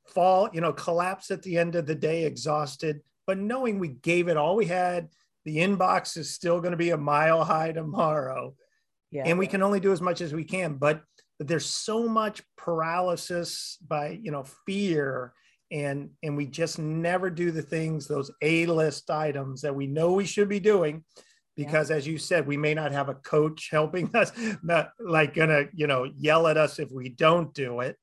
fall, 0.08 0.50
you 0.54 0.62
know, 0.62 0.74
collapse 0.74 1.30
at 1.32 1.44
the 1.44 1.58
end 1.58 1.76
of 1.76 1.86
the 1.86 1.96
day 1.96 2.24
exhausted, 2.24 3.02
but 3.26 3.38
knowing 3.38 3.80
we 3.80 3.90
gave 3.90 4.30
it 4.30 4.38
all 4.38 4.56
we 4.56 4.66
had, 4.66 5.10
the 5.46 5.58
inbox 5.58 6.18
is 6.18 6.34
still 6.34 6.60
going 6.60 6.72
to 6.72 6.78
be 6.78 6.92
a 6.92 6.98
mile 6.98 7.44
high 7.44 7.72
tomorrow. 7.72 8.56
Yeah. 9.12 9.24
And 9.26 9.38
we 9.38 9.48
can 9.48 9.62
only 9.62 9.80
do 9.80 9.92
as 9.92 10.02
much 10.02 10.22
as 10.22 10.34
we 10.34 10.44
can. 10.44 10.76
But 10.76 11.04
there's 11.40 11.66
so 11.66 12.08
much 12.08 12.42
paralysis 12.58 13.78
by 13.88 14.20
you 14.22 14.32
know 14.32 14.44
fear 14.66 15.34
and 15.72 16.10
and 16.24 16.36
we 16.36 16.46
just 16.46 16.80
never 16.80 17.30
do 17.30 17.52
the 17.52 17.62
things 17.62 18.08
those 18.08 18.32
a 18.42 18.66
list 18.66 19.10
items 19.10 19.62
that 19.62 19.76
we 19.76 19.86
know 19.86 20.14
we 20.14 20.26
should 20.26 20.50
be 20.50 20.60
doing 20.60 21.04
because 21.56 21.90
yeah. 21.90 21.98
as 21.98 22.08
you 22.08 22.18
said 22.18 22.48
we 22.48 22.58
may 22.58 22.74
not 22.74 22.92
have 22.92 23.10
a 23.10 23.16
coach 23.16 23.70
helping 23.72 24.10
us 24.16 24.32
not 24.64 24.92
like 25.00 25.34
gonna 25.34 25.66
you 25.74 25.88
know 25.88 26.06
yell 26.16 26.48
at 26.48 26.58
us 26.58 26.80
if 26.80 26.90
we 26.92 27.10
don't 27.10 27.54
do 27.54 27.82
it 27.82 27.98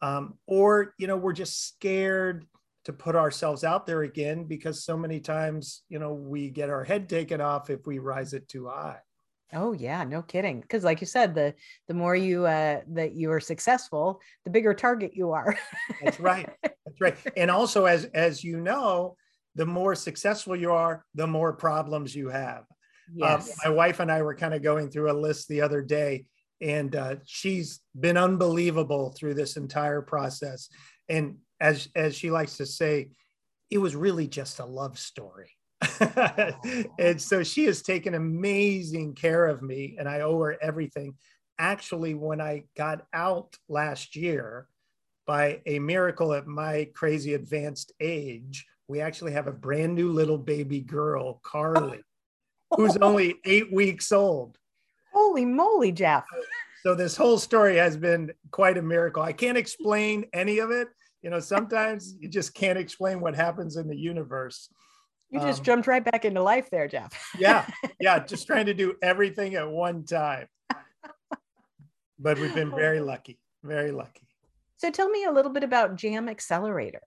um, 0.00 0.34
or 0.46 0.94
you 0.98 1.06
know 1.06 1.16
we're 1.16 1.32
just 1.32 1.66
scared 1.66 2.46
to 2.84 2.92
put 2.92 3.16
ourselves 3.16 3.64
out 3.64 3.86
there 3.86 4.02
again 4.02 4.44
because 4.44 4.84
so 4.84 4.96
many 4.96 5.20
times 5.20 5.82
you 5.88 5.98
know 5.98 6.14
we 6.14 6.48
get 6.48 6.70
our 6.70 6.84
head 6.84 7.08
taken 7.08 7.40
off 7.40 7.68
if 7.68 7.86
we 7.86 7.98
rise 7.98 8.32
it 8.32 8.48
too 8.48 8.68
high 8.68 8.98
Oh 9.52 9.72
yeah, 9.72 10.04
no 10.04 10.22
kidding. 10.22 10.60
Because 10.60 10.84
like 10.84 11.00
you 11.00 11.06
said, 11.06 11.34
the 11.34 11.54
the 11.86 11.94
more 11.94 12.14
you 12.14 12.46
uh 12.46 12.80
that 12.88 13.14
you 13.14 13.32
are 13.32 13.40
successful, 13.40 14.20
the 14.44 14.50
bigger 14.50 14.74
target 14.74 15.12
you 15.14 15.32
are. 15.32 15.56
That's 16.02 16.20
right. 16.20 16.48
That's 16.62 17.00
right. 17.00 17.16
And 17.36 17.50
also 17.50 17.86
as 17.86 18.04
as 18.06 18.44
you 18.44 18.60
know, 18.60 19.16
the 19.54 19.66
more 19.66 19.94
successful 19.94 20.54
you 20.54 20.72
are, 20.72 21.04
the 21.14 21.26
more 21.26 21.52
problems 21.52 22.14
you 22.14 22.28
have. 22.28 22.64
Um, 23.22 23.40
yes. 23.40 23.56
my 23.64 23.70
wife 23.70 24.00
and 24.00 24.12
I 24.12 24.20
were 24.20 24.34
kind 24.34 24.52
of 24.52 24.62
going 24.62 24.90
through 24.90 25.10
a 25.10 25.16
list 25.18 25.48
the 25.48 25.62
other 25.62 25.80
day, 25.80 26.26
and 26.60 26.94
uh, 26.94 27.16
she's 27.24 27.80
been 27.98 28.18
unbelievable 28.18 29.14
through 29.16 29.34
this 29.34 29.56
entire 29.56 30.02
process. 30.02 30.68
And 31.08 31.38
as 31.58 31.88
as 31.96 32.14
she 32.14 32.30
likes 32.30 32.58
to 32.58 32.66
say, 32.66 33.10
it 33.70 33.78
was 33.78 33.96
really 33.96 34.28
just 34.28 34.58
a 34.58 34.66
love 34.66 34.98
story. 34.98 35.50
and 36.98 37.20
so 37.20 37.42
she 37.42 37.64
has 37.66 37.82
taken 37.82 38.14
amazing 38.14 39.14
care 39.14 39.46
of 39.46 39.62
me 39.62 39.96
and 39.98 40.08
I 40.08 40.20
owe 40.20 40.40
her 40.40 40.56
everything. 40.60 41.14
Actually, 41.58 42.14
when 42.14 42.40
I 42.40 42.64
got 42.76 43.06
out 43.12 43.56
last 43.68 44.16
year, 44.16 44.68
by 45.28 45.60
a 45.66 45.78
miracle 45.78 46.32
at 46.32 46.46
my 46.46 46.88
crazy 46.94 47.34
advanced 47.34 47.92
age, 48.00 48.66
we 48.88 49.02
actually 49.02 49.32
have 49.32 49.46
a 49.46 49.52
brand 49.52 49.94
new 49.94 50.10
little 50.10 50.38
baby 50.38 50.80
girl, 50.80 51.40
Carly, 51.44 52.00
who's 52.76 52.96
only 52.96 53.36
eight 53.44 53.70
weeks 53.70 54.10
old. 54.10 54.56
Holy 55.12 55.44
moly, 55.44 55.92
Jeff. 55.92 56.24
So 56.82 56.94
this 56.94 57.16
whole 57.16 57.36
story 57.36 57.76
has 57.76 57.96
been 57.96 58.32
quite 58.50 58.78
a 58.78 58.82
miracle. 58.82 59.22
I 59.22 59.34
can't 59.34 59.58
explain 59.58 60.24
any 60.32 60.60
of 60.60 60.70
it. 60.70 60.88
You 61.22 61.28
know, 61.28 61.40
sometimes 61.40 62.14
you 62.18 62.28
just 62.28 62.54
can't 62.54 62.78
explain 62.78 63.20
what 63.20 63.34
happens 63.34 63.76
in 63.76 63.86
the 63.86 63.96
universe. 63.96 64.70
You 65.30 65.40
just 65.40 65.60
um, 65.60 65.64
jumped 65.64 65.86
right 65.86 66.04
back 66.04 66.24
into 66.24 66.42
life 66.42 66.70
there, 66.70 66.88
Jeff. 66.88 67.12
yeah. 67.38 67.66
Yeah. 68.00 68.18
Just 68.20 68.46
trying 68.46 68.66
to 68.66 68.74
do 68.74 68.94
everything 69.02 69.54
at 69.56 69.68
one 69.68 70.04
time. 70.04 70.46
But 72.18 72.38
we've 72.38 72.54
been 72.54 72.70
very 72.70 73.00
lucky, 73.12 73.38
very 73.62 73.92
lucky. 73.92 74.26
So 74.76 74.90
tell 74.90 75.08
me 75.08 75.24
a 75.24 75.32
little 75.32 75.52
bit 75.52 75.64
about 75.64 75.96
Jam 75.96 76.28
Accelerator. 76.28 77.02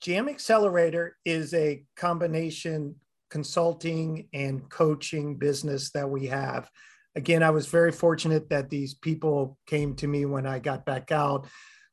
Jam 0.00 0.28
Accelerator 0.28 1.16
is 1.24 1.54
a 1.54 1.84
combination 1.96 2.96
consulting 3.30 4.28
and 4.32 4.68
coaching 4.68 5.36
business 5.36 5.90
that 5.92 6.08
we 6.08 6.26
have. 6.26 6.68
Again, 7.14 7.42
I 7.42 7.50
was 7.50 7.66
very 7.66 7.92
fortunate 7.92 8.50
that 8.50 8.68
these 8.68 8.94
people 8.94 9.58
came 9.66 9.94
to 9.96 10.06
me 10.06 10.24
when 10.24 10.46
I 10.46 10.58
got 10.58 10.84
back 10.84 11.12
out 11.12 11.46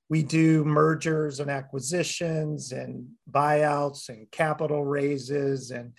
we 0.10 0.24
do 0.24 0.66
mergers 0.66 1.40
and 1.40 1.52
acquisitions 1.52 2.72
and 2.72 3.08
buyouts 3.32 4.10
and 4.10 4.30
capital 4.32 4.84
raises 4.84 5.72
and 5.72 5.94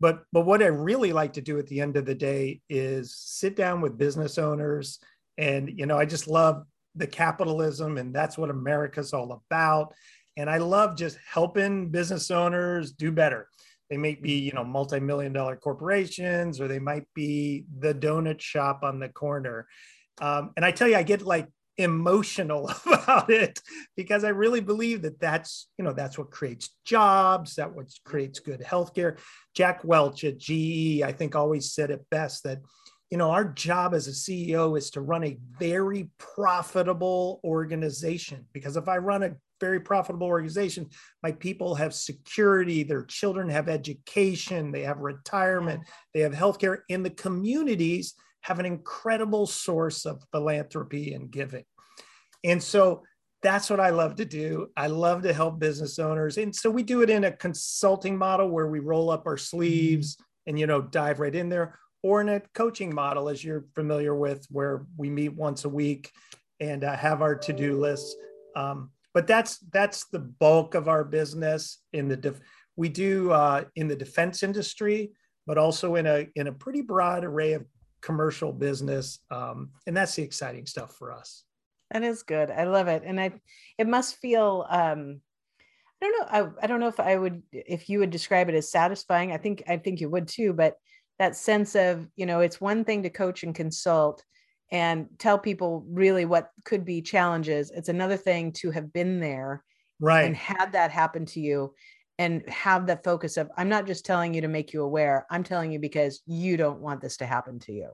but 0.00 0.22
but 0.32 0.46
what 0.46 0.62
i 0.62 0.66
really 0.66 1.12
like 1.12 1.32
to 1.32 1.40
do 1.40 1.58
at 1.58 1.66
the 1.66 1.80
end 1.80 1.96
of 1.96 2.06
the 2.06 2.14
day 2.14 2.60
is 2.68 3.14
sit 3.16 3.56
down 3.56 3.80
with 3.80 3.98
business 3.98 4.38
owners 4.38 4.98
and 5.38 5.70
you 5.78 5.86
know 5.86 5.98
i 5.98 6.04
just 6.04 6.28
love 6.28 6.64
the 6.96 7.06
capitalism 7.06 7.98
and 7.98 8.14
that's 8.14 8.38
what 8.38 8.50
america's 8.50 9.12
all 9.12 9.42
about. 9.50 9.94
And 10.38 10.50
i 10.50 10.58
love 10.58 10.96
just 10.96 11.18
helping 11.26 11.90
business 11.90 12.30
owners 12.30 12.92
do 12.92 13.12
better. 13.12 13.48
They 13.88 13.96
might 13.96 14.20
be 14.20 14.38
you 14.38 14.52
know 14.52 14.64
multi-million 14.64 15.32
dollar 15.32 15.56
corporations 15.56 16.60
or 16.60 16.68
they 16.68 16.78
might 16.78 17.06
be 17.14 17.64
the 17.78 17.94
donut 17.94 18.40
shop 18.40 18.80
on 18.82 18.98
the 18.98 19.08
corner. 19.08 19.66
Um, 20.20 20.52
and 20.56 20.64
i 20.64 20.70
tell 20.70 20.88
you 20.88 20.96
i 20.96 21.02
get 21.02 21.22
like 21.22 21.48
emotional 21.78 22.70
about 22.86 23.30
it 23.30 23.60
because 23.96 24.24
I 24.24 24.30
really 24.30 24.60
believe 24.60 25.02
that 25.02 25.20
that's 25.20 25.68
you 25.78 25.84
know 25.84 25.92
that's 25.92 26.18
what 26.18 26.30
creates 26.30 26.70
jobs, 26.84 27.56
that 27.56 27.74
what 27.74 27.86
creates 28.04 28.40
good 28.40 28.60
healthcare. 28.60 29.18
Jack 29.54 29.84
Welch 29.84 30.24
at 30.24 30.38
GE, 30.38 31.02
I 31.02 31.12
think, 31.12 31.34
always 31.34 31.72
said 31.72 31.90
it 31.90 32.04
best 32.10 32.44
that 32.44 32.58
you 33.10 33.18
know 33.18 33.30
our 33.30 33.44
job 33.44 33.94
as 33.94 34.08
a 34.08 34.12
CEO 34.12 34.76
is 34.76 34.90
to 34.90 35.00
run 35.00 35.24
a 35.24 35.38
very 35.58 36.08
profitable 36.18 37.40
organization 37.44 38.46
because 38.52 38.76
if 38.76 38.88
I 38.88 38.98
run 38.98 39.22
a 39.22 39.34
very 39.58 39.80
profitable 39.80 40.26
organization, 40.26 40.88
my 41.22 41.32
people 41.32 41.74
have 41.74 41.94
security, 41.94 42.82
their 42.82 43.04
children 43.04 43.48
have 43.48 43.70
education, 43.70 44.70
they 44.70 44.82
have 44.82 44.98
retirement, 44.98 45.82
they 46.12 46.20
have 46.20 46.34
healthcare 46.34 46.80
in 46.90 47.02
the 47.02 47.10
communities 47.10 48.14
have 48.46 48.60
an 48.60 48.66
incredible 48.66 49.44
source 49.44 50.06
of 50.06 50.22
philanthropy 50.30 51.14
and 51.14 51.32
giving. 51.32 51.64
And 52.44 52.62
so 52.62 53.02
that's 53.42 53.68
what 53.68 53.80
I 53.80 53.90
love 53.90 54.14
to 54.16 54.24
do. 54.24 54.68
I 54.76 54.86
love 54.86 55.22
to 55.22 55.32
help 55.32 55.58
business 55.58 55.98
owners. 55.98 56.38
And 56.38 56.54
so 56.54 56.70
we 56.70 56.84
do 56.84 57.02
it 57.02 57.10
in 57.10 57.24
a 57.24 57.32
consulting 57.32 58.16
model 58.16 58.48
where 58.48 58.68
we 58.68 58.78
roll 58.78 59.10
up 59.10 59.26
our 59.26 59.36
sleeves 59.36 60.16
and 60.46 60.56
you 60.56 60.68
know 60.68 60.80
dive 60.80 61.18
right 61.18 61.34
in 61.34 61.48
there 61.48 61.76
or 62.04 62.20
in 62.20 62.28
a 62.28 62.40
coaching 62.54 62.94
model 62.94 63.28
as 63.28 63.42
you're 63.42 63.64
familiar 63.74 64.14
with 64.14 64.46
where 64.48 64.86
we 64.96 65.10
meet 65.10 65.34
once 65.34 65.64
a 65.64 65.68
week 65.68 66.12
and 66.60 66.84
uh, 66.84 66.96
have 66.96 67.22
our 67.22 67.34
to-do 67.34 67.80
lists. 67.80 68.14
Um, 68.54 68.90
but 69.12 69.26
that's 69.26 69.58
that's 69.72 70.06
the 70.10 70.20
bulk 70.20 70.76
of 70.76 70.86
our 70.86 71.02
business 71.02 71.78
in 71.92 72.06
the 72.06 72.16
def- 72.16 72.40
we 72.76 72.90
do 72.90 73.32
uh, 73.32 73.64
in 73.74 73.88
the 73.88 73.96
defense 73.96 74.44
industry, 74.44 75.10
but 75.48 75.58
also 75.58 75.96
in 75.96 76.06
a 76.06 76.28
in 76.36 76.46
a 76.46 76.52
pretty 76.52 76.82
broad 76.82 77.24
array 77.24 77.54
of 77.54 77.64
commercial 78.06 78.52
business. 78.52 79.18
Um, 79.30 79.70
and 79.86 79.96
that's 79.96 80.14
the 80.14 80.22
exciting 80.22 80.66
stuff 80.66 80.94
for 80.96 81.12
us. 81.12 81.44
That 81.90 82.02
is 82.02 82.22
good. 82.22 82.50
I 82.50 82.64
love 82.64 82.88
it. 82.88 83.02
And 83.04 83.20
I, 83.20 83.32
it 83.78 83.86
must 83.86 84.16
feel, 84.16 84.66
um, 84.68 85.20
I 86.02 86.06
don't 86.06 86.12
know. 86.12 86.26
I, 86.28 86.64
I 86.64 86.66
don't 86.66 86.80
know 86.80 86.88
if 86.88 87.00
I 87.00 87.16
would, 87.16 87.42
if 87.52 87.88
you 87.88 88.00
would 88.00 88.10
describe 88.10 88.48
it 88.48 88.54
as 88.54 88.70
satisfying. 88.70 89.32
I 89.32 89.38
think, 89.38 89.62
I 89.68 89.76
think 89.76 90.00
you 90.00 90.08
would 90.10 90.28
too, 90.28 90.52
but 90.52 90.76
that 91.18 91.36
sense 91.36 91.74
of 91.74 92.06
you 92.16 92.26
know 92.26 92.40
it's 92.40 92.60
one 92.60 92.84
thing 92.84 93.02
to 93.02 93.10
coach 93.10 93.42
and 93.42 93.54
consult 93.54 94.22
and 94.70 95.08
tell 95.18 95.38
people 95.38 95.84
really 95.88 96.24
what 96.24 96.50
could 96.64 96.84
be 96.84 97.00
challenges 97.00 97.70
it's 97.70 97.88
another 97.88 98.16
thing 98.16 98.52
to 98.52 98.70
have 98.70 98.92
been 98.92 99.20
there 99.20 99.62
right 100.00 100.24
and 100.24 100.36
had 100.36 100.72
that 100.72 100.90
happen 100.90 101.24
to 101.24 101.40
you 101.40 101.74
and 102.18 102.48
have 102.48 102.86
that 102.86 103.04
focus 103.04 103.36
of 103.36 103.50
i'm 103.56 103.68
not 103.68 103.86
just 103.86 104.04
telling 104.04 104.34
you 104.34 104.40
to 104.40 104.48
make 104.48 104.72
you 104.72 104.82
aware 104.82 105.26
i'm 105.30 105.42
telling 105.42 105.72
you 105.72 105.78
because 105.78 106.22
you 106.26 106.56
don't 106.56 106.80
want 106.80 107.00
this 107.00 107.16
to 107.16 107.26
happen 107.26 107.58
to 107.58 107.72
you. 107.72 107.90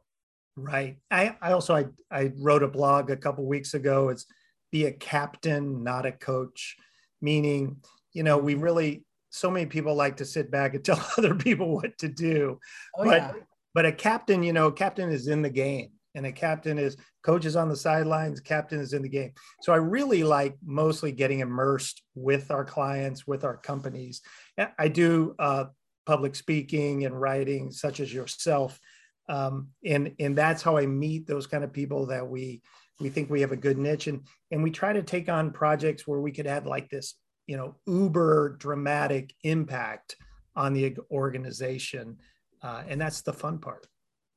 Right. 0.57 0.99
I 1.11 1.37
i 1.41 1.52
also 1.52 1.75
i 1.75 1.87
i 2.11 2.33
wrote 2.37 2.62
a 2.62 2.69
blog 2.69 3.11
a 3.11 3.17
couple 3.17 3.47
weeks 3.47 3.75
ago. 3.75 4.11
It's 4.11 4.26
be 4.71 4.87
a 4.87 4.93
captain 4.93 5.83
not 5.83 6.07
a 6.07 6.12
coach 6.12 6.76
meaning 7.21 7.76
you 8.12 8.23
know 8.23 8.38
we 8.38 8.55
really 8.55 9.05
so 9.31 9.50
many 9.50 9.64
people 9.67 9.95
like 9.95 10.19
to 10.19 10.25
sit 10.25 10.50
back 10.50 10.75
and 10.75 10.85
tell 10.85 11.05
other 11.17 11.35
people 11.35 11.75
what 11.75 11.97
to 11.99 12.09
do. 12.09 12.59
Oh, 12.97 13.05
but 13.05 13.23
yeah. 13.23 13.33
but 13.75 13.87
a 13.87 13.93
captain 13.93 14.43
you 14.43 14.52
know 14.52 14.71
captain 14.71 15.11
is 15.11 15.29
in 15.29 15.43
the 15.43 15.50
game 15.50 15.91
and 16.14 16.26
a 16.26 16.33
captain 16.33 16.78
is 16.78 16.97
coaches 17.23 17.57
on 17.57 17.69
the 17.69 17.76
sidelines 17.76 18.40
captain 18.40 18.81
is 18.81 18.92
in 18.92 19.02
the 19.02 19.09
game. 19.09 19.33
So 19.61 19.73
i 19.73 19.76
really 19.76 20.25
like 20.25 20.57
mostly 20.64 21.12
getting 21.12 21.40
immersed 21.40 22.02
with 22.14 22.50
our 22.50 22.64
clients 22.64 23.26
with 23.26 23.45
our 23.45 23.57
companies. 23.57 24.23
I 24.78 24.88
do 24.88 25.35
uh, 25.38 25.66
public 26.07 26.35
speaking 26.35 27.04
and 27.04 27.21
writing 27.21 27.71
such 27.71 28.00
as 28.00 28.12
yourself. 28.12 28.78
Um, 29.28 29.69
and 29.87 30.12
and 30.19 30.37
that's 30.37 30.62
how 30.62 30.76
i 30.76 30.85
meet 30.85 31.26
those 31.26 31.47
kind 31.47 31.64
of 31.64 31.73
people 31.73 32.07
that 32.07 32.26
we 32.26 32.61
we 33.00 33.09
think 33.09 33.31
we 33.31 33.40
have 33.40 33.52
a 33.52 33.57
good 33.57 33.78
niche. 33.78 34.07
And 34.09 34.26
and 34.50 34.62
we 34.62 34.71
try 34.71 34.92
to 34.92 35.02
take 35.02 35.28
on 35.28 35.52
projects 35.52 36.07
where 36.07 36.21
we 36.21 36.33
could 36.33 36.47
have 36.47 36.66
like 36.66 36.88
this 36.90 37.14
you 37.47 37.57
know 37.57 37.76
uber 37.87 38.57
dramatic 38.59 39.35
impact 39.42 40.16
on 40.54 40.75
the 40.75 40.97
organization. 41.11 42.19
Uh, 42.62 42.85
and 42.87 43.00
that's 43.00 43.23
the 43.23 43.33
fun 43.33 43.59
part 43.59 43.88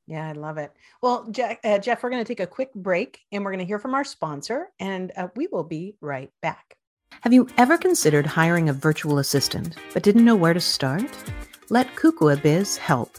yeah, 0.08 0.28
I 0.28 0.34
love 0.34 0.58
it. 0.58 0.72
Well, 1.02 1.28
Jeff, 1.32 1.58
uh, 1.64 1.80
Jeff 1.80 2.04
we're 2.04 2.10
going 2.10 2.24
to 2.24 2.28
take 2.28 2.40
a 2.40 2.48
quick 2.48 2.74
break 2.74 3.22
and 3.32 3.44
we're 3.44 3.52
going 3.52 3.60
to 3.60 3.66
hear 3.66 3.80
from 3.80 3.96
our 3.96 4.04
sponsor, 4.04 4.70
and 4.80 5.12
uh, 5.18 5.30
we 5.36 5.48
will 5.48 5.64
be 5.64 5.96
right 6.02 6.32
back. 6.42 6.78
Have 7.22 7.34
you 7.34 7.48
ever 7.58 7.78
considered 7.78 8.26
hiring 8.26 8.70
a 8.70 8.74
virtual 8.74 9.20
assistant 9.20 9.76
but 9.94 10.04
didn't 10.04 10.26
know 10.26 10.36
where 10.36 10.54
to 10.54 10.60
start? 10.60 11.10
Let 11.70 11.96
Kukua 11.96 12.42
Biz 12.42 12.78
help. 12.78 13.18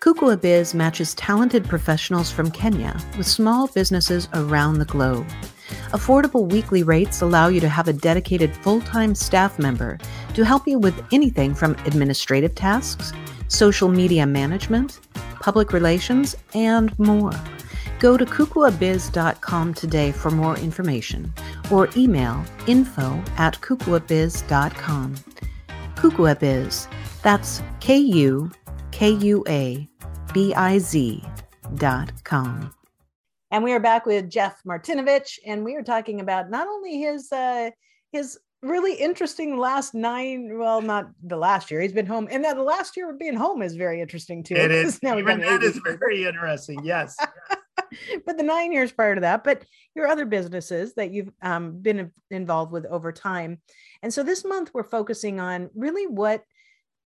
Kukua 0.00 0.40
Biz 0.40 0.74
matches 0.74 1.14
talented 1.14 1.64
professionals 1.66 2.32
from 2.32 2.50
Kenya 2.50 2.98
with 3.16 3.26
small 3.26 3.68
businesses 3.68 4.28
around 4.32 4.78
the 4.78 4.86
globe. 4.86 5.26
Affordable 5.92 6.50
weekly 6.50 6.82
rates 6.82 7.20
allow 7.20 7.48
you 7.48 7.60
to 7.60 7.68
have 7.68 7.86
a 7.86 7.92
dedicated 7.92 8.56
full 8.56 8.80
time 8.80 9.14
staff 9.14 9.58
member 9.58 9.98
to 10.34 10.44
help 10.44 10.66
you 10.66 10.78
with 10.78 11.04
anything 11.12 11.54
from 11.54 11.72
administrative 11.84 12.54
tasks, 12.54 13.12
social 13.48 13.88
media 13.88 14.26
management, 14.26 15.00
public 15.40 15.72
relations, 15.72 16.36
and 16.54 16.96
more. 16.98 17.32
Go 17.98 18.16
to 18.16 18.24
kukuabiz.com 18.24 19.74
today 19.74 20.12
for 20.12 20.30
more 20.30 20.56
information 20.56 21.32
or 21.70 21.88
email 21.96 22.42
info 22.66 23.22
at 23.36 23.60
kukuabiz.com. 23.60 25.14
Kukuabiz, 25.96 26.86
that's 27.22 27.62
K 27.80 27.98
U 27.98 28.50
K 28.90 29.10
U 29.10 29.44
A 29.48 29.88
B 30.32 30.54
I 30.54 30.78
Z 30.78 31.22
dot 31.74 32.12
com. 32.24 32.72
And 33.50 33.64
we 33.64 33.72
are 33.72 33.80
back 33.80 34.06
with 34.06 34.30
Jeff 34.30 34.62
Martinovich, 34.64 35.38
and 35.44 35.64
we 35.64 35.74
are 35.74 35.82
talking 35.82 36.20
about 36.20 36.50
not 36.50 36.68
only 36.68 37.00
his 37.00 37.30
uh, 37.32 37.70
his 38.12 38.38
really 38.62 38.94
interesting 38.94 39.56
last 39.56 39.94
nine 39.94 40.58
well 40.58 40.82
not 40.82 41.08
the 41.22 41.36
last 41.36 41.70
year 41.70 41.80
he's 41.80 41.94
been 41.94 42.06
home 42.06 42.28
and 42.30 42.44
then 42.44 42.56
the 42.56 42.62
last 42.62 42.96
year 42.96 43.10
of 43.10 43.18
being 43.18 43.34
home 43.34 43.62
is 43.62 43.74
very 43.74 44.00
interesting 44.00 44.42
too. 44.42 44.54
It 44.54 44.70
is. 44.70 45.02
Now 45.02 45.18
even 45.18 45.40
that 45.40 45.62
is 45.62 45.80
very 45.98 46.24
interesting. 46.24 46.84
Yes 46.84 47.16
but 48.26 48.36
the 48.36 48.42
nine 48.42 48.72
years 48.72 48.92
prior 48.92 49.14
to 49.14 49.20
that 49.22 49.44
but 49.44 49.64
your 49.94 50.06
other 50.06 50.26
businesses 50.26 50.94
that 50.94 51.10
you've 51.10 51.32
um, 51.42 51.80
been 51.80 52.12
involved 52.30 52.72
with 52.72 52.86
over 52.86 53.12
time. 53.12 53.58
And 54.02 54.12
so 54.12 54.22
this 54.22 54.44
month 54.44 54.70
we're 54.74 54.84
focusing 54.84 55.40
on 55.40 55.70
really 55.74 56.06
what 56.06 56.44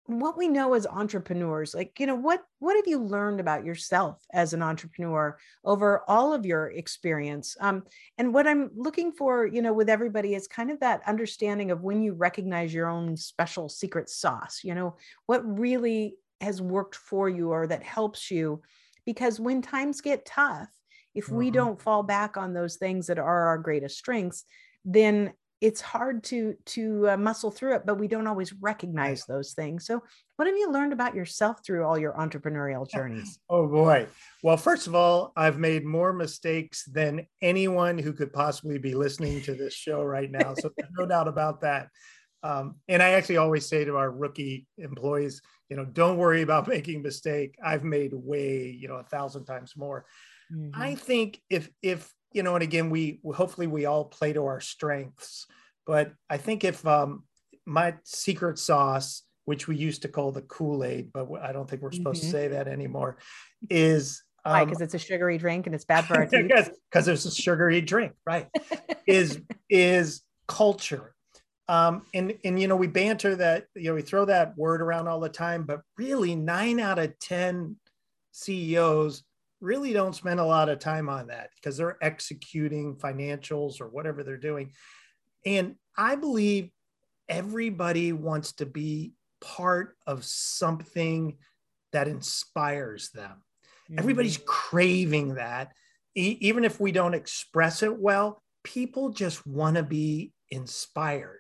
what 0.07 0.37
we 0.37 0.47
know 0.47 0.73
as 0.73 0.87
entrepreneurs 0.87 1.75
like 1.75 1.99
you 1.99 2.07
know 2.07 2.15
what 2.15 2.43
what 2.59 2.75
have 2.75 2.87
you 2.87 2.99
learned 2.99 3.39
about 3.39 3.63
yourself 3.63 4.19
as 4.33 4.53
an 4.53 4.61
entrepreneur 4.61 5.37
over 5.63 6.03
all 6.07 6.33
of 6.33 6.45
your 6.45 6.71
experience 6.71 7.55
um, 7.59 7.83
and 8.17 8.33
what 8.33 8.47
i'm 8.47 8.71
looking 8.75 9.11
for 9.11 9.45
you 9.45 9.61
know 9.61 9.73
with 9.73 9.89
everybody 9.89 10.33
is 10.33 10.47
kind 10.47 10.71
of 10.71 10.79
that 10.79 11.01
understanding 11.07 11.69
of 11.69 11.83
when 11.83 12.01
you 12.01 12.13
recognize 12.13 12.73
your 12.73 12.89
own 12.89 13.15
special 13.15 13.69
secret 13.69 14.09
sauce 14.09 14.61
you 14.63 14.73
know 14.73 14.95
what 15.27 15.59
really 15.59 16.15
has 16.41 16.61
worked 16.61 16.95
for 16.95 17.29
you 17.29 17.51
or 17.51 17.67
that 17.67 17.83
helps 17.83 18.31
you 18.31 18.61
because 19.05 19.39
when 19.39 19.61
times 19.61 20.01
get 20.01 20.25
tough 20.25 20.69
if 21.13 21.29
we 21.29 21.47
mm-hmm. 21.47 21.55
don't 21.55 21.81
fall 21.81 22.01
back 22.01 22.37
on 22.37 22.53
those 22.53 22.77
things 22.77 23.05
that 23.07 23.19
are 23.19 23.47
our 23.47 23.57
greatest 23.59 23.97
strengths 23.97 24.45
then 24.83 25.31
it's 25.61 25.79
hard 25.79 26.23
to 26.23 26.55
to 26.65 27.11
uh, 27.11 27.17
muscle 27.17 27.51
through 27.51 27.75
it 27.75 27.85
but 27.85 27.99
we 27.99 28.07
don't 28.07 28.27
always 28.27 28.51
recognize 28.53 29.23
those 29.25 29.53
things. 29.53 29.85
So 29.85 30.01
what 30.35 30.47
have 30.47 30.57
you 30.57 30.71
learned 30.71 30.91
about 30.91 31.15
yourself 31.15 31.63
through 31.63 31.85
all 31.85 31.97
your 31.97 32.13
entrepreneurial 32.13 32.89
journeys? 32.93 33.39
Oh 33.49 33.67
boy. 33.67 34.07
Well 34.43 34.57
first 34.57 34.87
of 34.87 34.95
all 34.95 35.31
i've 35.37 35.59
made 35.59 35.85
more 35.85 36.11
mistakes 36.11 36.83
than 36.85 37.27
anyone 37.41 37.97
who 37.97 38.11
could 38.11 38.33
possibly 38.33 38.79
be 38.79 38.95
listening 38.95 39.41
to 39.43 39.53
this 39.53 39.73
show 39.73 40.03
right 40.03 40.29
now 40.29 40.55
so 40.55 40.71
no 40.97 41.05
doubt 41.05 41.27
about 41.27 41.61
that. 41.61 41.87
Um, 42.43 42.75
and 42.87 43.03
i 43.03 43.11
actually 43.11 43.37
always 43.37 43.67
say 43.67 43.85
to 43.85 43.97
our 43.97 44.09
rookie 44.09 44.65
employees 44.79 45.41
you 45.69 45.77
know 45.77 45.85
don't 45.85 46.17
worry 46.17 46.41
about 46.41 46.67
making 46.67 47.03
mistake. 47.03 47.55
I've 47.63 47.83
made 47.83 48.13
way 48.13 48.65
you 48.67 48.87
know 48.87 48.95
a 48.95 49.03
thousand 49.03 49.45
times 49.45 49.73
more. 49.77 50.05
Mm-hmm. 50.51 50.81
i 50.81 50.95
think 50.95 51.39
if 51.49 51.69
if 51.81 52.11
you 52.33 52.43
know, 52.43 52.55
and 52.55 52.63
again, 52.63 52.89
we 52.89 53.19
hopefully 53.33 53.67
we 53.67 53.85
all 53.85 54.05
play 54.05 54.33
to 54.33 54.45
our 54.45 54.61
strengths. 54.61 55.47
But 55.85 56.13
I 56.29 56.37
think 56.37 56.63
if 56.63 56.85
um, 56.85 57.23
my 57.65 57.95
secret 58.03 58.59
sauce, 58.59 59.23
which 59.45 59.67
we 59.67 59.75
used 59.75 60.03
to 60.03 60.07
call 60.07 60.31
the 60.31 60.41
Kool 60.41 60.83
Aid, 60.83 61.11
but 61.13 61.27
I 61.41 61.51
don't 61.51 61.69
think 61.69 61.81
we're 61.81 61.91
supposed 61.91 62.21
mm-hmm. 62.21 62.31
to 62.31 62.37
say 62.37 62.47
that 62.49 62.67
anymore, 62.67 63.17
is 63.69 64.23
um, 64.45 64.53
why? 64.53 64.65
Because 64.65 64.81
it's 64.81 64.93
a 64.93 64.99
sugary 64.99 65.37
drink 65.37 65.65
and 65.65 65.75
it's 65.75 65.85
bad 65.85 66.05
for 66.05 66.15
our 66.15 66.25
teeth. 66.27 66.51
Because 66.89 67.07
it's 67.07 67.25
a 67.25 67.31
sugary 67.31 67.81
drink, 67.81 68.13
right? 68.25 68.47
is 69.07 69.41
is 69.69 70.21
culture. 70.47 71.13
Um, 71.67 72.05
and 72.13 72.37
and 72.43 72.59
you 72.59 72.67
know 72.67 72.75
we 72.75 72.87
banter 72.87 73.35
that 73.35 73.65
you 73.75 73.89
know 73.89 73.95
we 73.95 74.01
throw 74.01 74.25
that 74.25 74.57
word 74.57 74.81
around 74.81 75.07
all 75.07 75.19
the 75.19 75.29
time, 75.29 75.63
but 75.63 75.81
really 75.97 76.35
nine 76.35 76.79
out 76.79 76.99
of 76.99 77.17
ten 77.19 77.77
CEOs 78.31 79.23
really 79.61 79.93
don't 79.93 80.15
spend 80.15 80.39
a 80.39 80.45
lot 80.45 80.69
of 80.69 80.79
time 80.79 81.07
on 81.07 81.27
that 81.27 81.49
because 81.55 81.77
they're 81.77 81.97
executing 82.01 82.95
financials 82.95 83.79
or 83.79 83.87
whatever 83.87 84.23
they're 84.23 84.37
doing. 84.37 84.71
And 85.45 85.75
I 85.97 86.15
believe 86.15 86.71
everybody 87.29 88.11
wants 88.11 88.53
to 88.53 88.65
be 88.65 89.13
part 89.39 89.95
of 90.05 90.23
something 90.25 91.37
that 91.93 92.07
inspires 92.07 93.09
them. 93.11 93.43
Mm-hmm. 93.89 93.99
Everybody's 93.99 94.39
craving 94.45 95.35
that. 95.35 95.71
E- 96.15 96.37
even 96.41 96.65
if 96.65 96.79
we 96.79 96.91
don't 96.91 97.13
express 97.13 97.83
it 97.83 97.97
well, 97.97 98.41
people 98.63 99.09
just 99.09 99.45
want 99.45 99.77
to 99.77 99.83
be 99.83 100.31
inspired. 100.49 101.39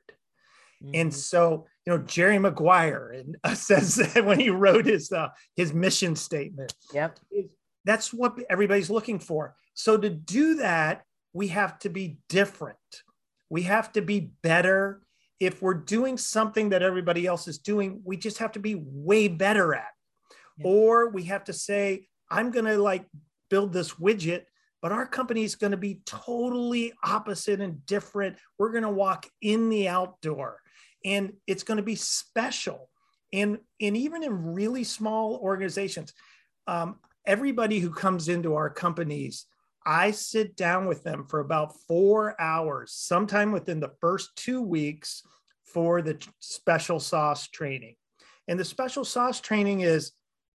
Mm-hmm. 0.83 0.91
And 0.95 1.13
so, 1.13 1.67
you 1.85 1.93
know, 1.93 1.99
Jerry 1.99 2.39
Maguire 2.39 3.11
and 3.15 3.37
uh, 3.43 3.53
says 3.55 3.95
that 3.95 4.25
when 4.25 4.39
he 4.39 4.49
wrote 4.49 4.85
his 4.85 5.11
uh, 5.11 5.29
his 5.55 5.73
mission 5.73 6.15
statement. 6.15 6.73
Yep. 6.93 7.19
That's 7.85 8.13
what 8.13 8.37
everybody's 8.49 8.89
looking 8.89 9.19
for. 9.19 9.55
So 9.73 9.97
to 9.97 10.09
do 10.09 10.55
that, 10.55 11.03
we 11.33 11.47
have 11.47 11.79
to 11.79 11.89
be 11.89 12.17
different. 12.29 12.77
We 13.49 13.63
have 13.63 13.91
to 13.93 14.01
be 14.01 14.31
better. 14.41 15.01
If 15.39 15.61
we're 15.61 15.73
doing 15.73 16.17
something 16.17 16.69
that 16.69 16.83
everybody 16.83 17.25
else 17.25 17.47
is 17.47 17.57
doing, 17.57 18.01
we 18.03 18.17
just 18.17 18.37
have 18.37 18.51
to 18.53 18.59
be 18.59 18.75
way 18.75 19.27
better 19.27 19.73
at. 19.73 19.87
Yeah. 20.57 20.67
Or 20.67 21.09
we 21.09 21.23
have 21.23 21.45
to 21.45 21.53
say, 21.53 22.07
I'm 22.29 22.51
going 22.51 22.65
to 22.65 22.77
like 22.77 23.05
build 23.49 23.73
this 23.73 23.93
widget, 23.93 24.43
but 24.81 24.91
our 24.91 25.05
company 25.05 25.43
is 25.43 25.55
going 25.55 25.71
to 25.71 25.77
be 25.77 26.01
totally 26.05 26.93
opposite 27.03 27.61
and 27.61 27.85
different. 27.85 28.37
We're 28.57 28.71
going 28.71 28.83
to 28.83 28.89
walk 28.89 29.27
in 29.41 29.69
the 29.69 29.87
outdoor 29.87 30.59
and 31.03 31.33
it's 31.47 31.63
going 31.63 31.77
to 31.77 31.83
be 31.83 31.95
special. 31.95 32.89
And, 33.33 33.59
and 33.79 33.97
even 33.97 34.23
in 34.23 34.53
really 34.53 34.83
small 34.83 35.39
organizations, 35.41 36.13
um, 36.67 36.97
everybody 37.25 37.79
who 37.79 37.91
comes 37.91 38.29
into 38.29 38.55
our 38.55 38.69
companies, 38.69 39.45
I 39.85 40.11
sit 40.11 40.55
down 40.55 40.85
with 40.85 41.03
them 41.03 41.25
for 41.27 41.39
about 41.39 41.75
four 41.87 42.39
hours, 42.39 42.93
sometime 42.93 43.51
within 43.51 43.79
the 43.79 43.93
first 43.99 44.35
two 44.35 44.61
weeks 44.61 45.23
for 45.63 46.01
the 46.01 46.23
special 46.39 46.99
sauce 46.99 47.47
training. 47.47 47.95
And 48.47 48.59
the 48.59 48.65
special 48.65 49.05
sauce 49.05 49.39
training 49.39 49.81
is 49.81 50.11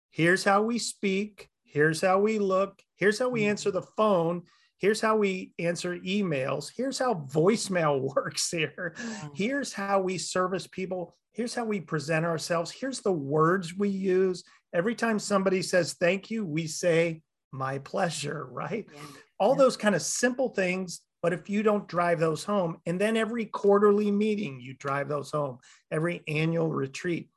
here's 0.09 0.43
how 0.43 0.63
we 0.63 0.79
speak, 0.79 1.49
here's 1.63 2.01
how 2.01 2.19
we 2.19 2.39
look, 2.39 2.81
here's 2.95 3.19
how 3.19 3.29
we 3.29 3.41
mm-hmm. 3.41 3.51
answer 3.51 3.71
the 3.71 3.81
phone, 3.81 4.43
here's 4.77 4.99
how 4.99 5.15
we 5.15 5.53
answer 5.59 5.97
emails, 5.99 6.71
here's 6.75 6.99
how 6.99 7.13
voicemail 7.13 8.01
works 8.15 8.49
here, 8.49 8.95
here's 9.35 9.71
how 9.71 9.99
we 10.01 10.17
service 10.17 10.67
people, 10.67 11.13
here's 11.31 11.55
how 11.55 11.63
we 11.63 11.79
present 11.79 12.25
ourselves, 12.25 12.71
here's 12.71 13.01
the 13.01 13.11
words 13.11 13.77
we 13.77 13.89
use, 13.89 14.43
Every 14.73 14.95
time 14.95 15.19
somebody 15.19 15.61
says 15.61 15.93
thank 15.93 16.31
you, 16.31 16.45
we 16.45 16.67
say 16.67 17.21
my 17.51 17.77
pleasure, 17.79 18.47
right? 18.51 18.87
Yeah. 18.91 18.99
All 19.39 19.51
Yeah. 19.51 19.57
those 19.59 19.77
kind 19.77 19.95
of 19.95 20.01
simple 20.01 20.49
things. 20.49 21.01
But 21.21 21.31
if 21.31 21.49
you 21.49 21.63
don't 21.63 21.87
drive 21.87 22.19
those 22.19 22.43
home, 22.43 22.81
and 22.85 22.99
then 22.99 23.15
every 23.15 23.45
quarterly 23.45 24.11
meeting, 24.11 24.59
you 24.59 24.73
drive 24.73 25.07
those 25.07 25.31
home, 25.31 25.59
every 25.89 26.21
annual 26.27 26.69
retreat. 26.69 27.29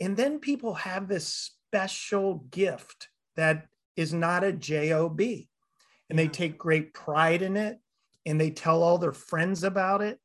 And 0.00 0.16
then 0.16 0.38
people 0.38 0.74
have 0.74 1.08
this 1.08 1.52
special 1.72 2.44
gift 2.50 3.08
that 3.36 3.68
is 3.96 4.12
not 4.12 4.44
a 4.44 4.52
job 4.52 5.20
and 5.20 6.18
they 6.18 6.28
take 6.28 6.58
great 6.58 6.92
pride 6.92 7.42
in 7.42 7.56
it 7.56 7.78
and 8.26 8.40
they 8.40 8.50
tell 8.50 8.82
all 8.82 8.98
their 8.98 9.12
friends 9.12 9.64
about 9.64 10.02
it 10.02 10.18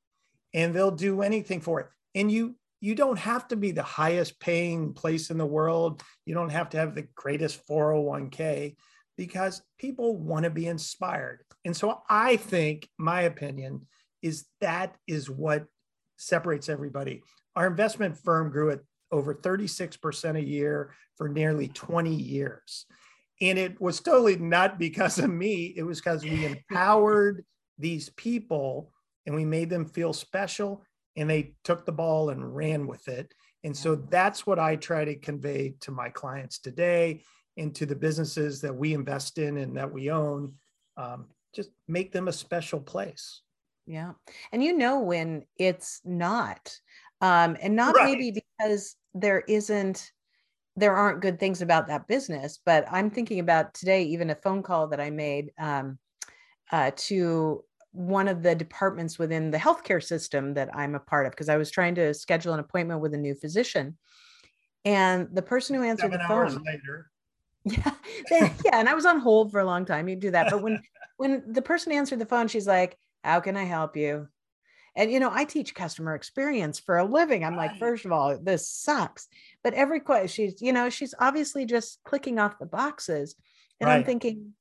and 0.53 0.73
they'll 0.73 0.91
do 0.91 1.21
anything 1.21 1.61
for 1.61 1.79
it 1.79 1.87
and 2.15 2.31
you 2.31 2.55
you 2.85 2.93
don't 2.93 3.17
have 3.17 3.47
to 3.47 3.55
be 3.55 3.71
the 3.71 3.81
highest 3.81 4.39
paying 4.39 4.93
place 4.93 5.31
in 5.31 5.39
the 5.39 5.45
world. 5.45 6.03
You 6.27 6.35
don't 6.35 6.51
have 6.51 6.69
to 6.69 6.77
have 6.77 6.93
the 6.93 7.07
greatest 7.15 7.65
401k 7.67 8.75
because 9.17 9.63
people 9.79 10.17
want 10.17 10.43
to 10.43 10.51
be 10.51 10.67
inspired. 10.67 11.39
And 11.65 11.75
so 11.75 12.03
i 12.11 12.35
think 12.35 12.87
my 12.99 13.21
opinion 13.21 13.87
is 14.21 14.45
that 14.61 14.97
is 15.07 15.31
what 15.31 15.65
separates 16.17 16.69
everybody. 16.69 17.23
Our 17.55 17.65
investment 17.65 18.19
firm 18.19 18.51
grew 18.51 18.69
at 18.69 18.81
over 19.11 19.33
36% 19.33 20.37
a 20.37 20.45
year 20.45 20.93
for 21.17 21.27
nearly 21.27 21.69
20 21.69 22.13
years. 22.13 22.85
And 23.41 23.57
it 23.57 23.81
was 23.81 23.99
totally 23.99 24.35
not 24.35 24.77
because 24.77 25.17
of 25.17 25.31
me. 25.31 25.73
It 25.75 25.83
was 25.83 26.01
because 26.01 26.23
we 26.23 26.45
empowered 26.69 27.43
these 27.79 28.09
people 28.09 28.91
and 29.25 29.33
we 29.33 29.43
made 29.43 29.71
them 29.71 29.85
feel 29.85 30.13
special 30.13 30.83
and 31.15 31.29
they 31.29 31.53
took 31.63 31.85
the 31.85 31.91
ball 31.91 32.29
and 32.29 32.55
ran 32.55 32.87
with 32.87 33.07
it 33.07 33.33
and 33.63 33.75
so 33.75 33.95
that's 33.95 34.45
what 34.45 34.59
i 34.59 34.75
try 34.75 35.05
to 35.05 35.15
convey 35.15 35.73
to 35.79 35.91
my 35.91 36.09
clients 36.09 36.59
today 36.59 37.21
and 37.57 37.73
to 37.73 37.85
the 37.85 37.95
businesses 37.95 38.61
that 38.61 38.75
we 38.75 38.93
invest 38.93 39.37
in 39.37 39.57
and 39.57 39.75
that 39.77 39.91
we 39.91 40.11
own 40.11 40.53
um, 40.97 41.27
just 41.53 41.71
make 41.87 42.11
them 42.11 42.27
a 42.27 42.33
special 42.33 42.79
place 42.79 43.41
Yeah. 43.87 44.13
And 44.51 44.63
you 44.63 44.73
know 44.73 44.99
when 44.99 45.45
it's 45.57 46.01
not. 46.03 46.79
Um, 47.21 47.55
and 47.61 47.75
not 47.75 47.95
Right. 47.95 48.17
maybe 48.17 48.31
because 48.31 48.95
there 49.13 49.43
isn't 49.47 50.11
there 50.75 50.93
aren't 50.95 51.21
good 51.21 51.39
things 51.39 51.61
about 51.61 51.87
that 51.87 52.07
business, 52.07 52.59
but 52.65 52.85
I'm 52.91 53.09
thinking 53.09 53.39
about 53.39 53.73
today, 53.73 54.03
even 54.03 54.29
a 54.29 54.35
phone 54.35 54.61
call 54.61 54.87
that 54.89 54.99
I 54.99 55.09
made 55.09 55.51
um, 55.57 55.97
uh, 56.71 56.91
to 57.07 57.63
one 57.95 58.27
of 58.27 58.43
the 58.43 58.55
departments 58.55 59.17
within 59.17 59.51
the 59.51 59.57
healthcare 59.57 60.03
system 60.03 60.53
that 60.55 60.75
I'm 60.75 60.95
a 60.95 60.99
part 60.99 61.25
of, 61.25 61.31
because 61.31 61.49
I 61.49 61.57
was 61.57 61.71
trying 61.71 61.95
to 61.95 62.13
schedule 62.13 62.53
an 62.53 62.59
appointment 62.59 63.01
with 63.01 63.13
a 63.13 63.17
new 63.17 63.35
physician. 63.35 63.97
And 64.83 65.29
the 65.33 65.41
person 65.41 65.75
who 65.75 65.83
answered 65.83 66.11
seven 66.11 66.19
the 66.19 66.27
phone, 66.27 66.63
later 66.63 67.11
yeah, 67.63 67.91
they- 68.29 68.51
yeah, 68.65 68.79
and 68.79 68.87
I 68.89 68.93
was 68.93 69.05
on 69.05 69.19
hold 69.19 69.51
for 69.51 69.59
a 69.59 69.65
long 69.65 69.85
time. 69.85 70.07
You 70.07 70.15
do 70.15 70.31
that, 70.31 70.49
but 70.51 70.61
when 70.61 70.81
when 71.17 71.43
the 71.51 71.61
person 71.61 71.91
answered 71.91 72.19
the 72.19 72.25
phone, 72.25 72.47
she's 72.47 72.67
like, 72.67 72.97
"How 73.23 73.39
can 73.39 73.57
I 73.57 73.63
help 73.63 73.95
you?" 73.97 74.27
And 74.95 75.11
you 75.11 75.19
know, 75.19 75.31
I 75.31 75.45
teach 75.45 75.73
customer 75.73 76.13
experience 76.15 76.79
for 76.79 76.97
a 76.97 77.03
living. 77.05 77.43
I'm 77.43 77.57
like, 77.57 77.77
first 77.79 78.05
of 78.05 78.11
all, 78.11 78.37
this 78.37 78.69
sucks. 78.69 79.27
But 79.63 79.73
every 79.73 79.99
question, 79.99 80.27
she's 80.27 80.61
you 80.61 80.71
know, 80.73 80.89
she's 80.89 81.15
obviously 81.19 81.65
just 81.65 81.99
clicking 82.03 82.37
off 82.39 82.59
the 82.59 82.65
boxes, 82.65 83.35
and 83.81 83.89
I'm 83.89 84.03
thinking, 84.05 84.53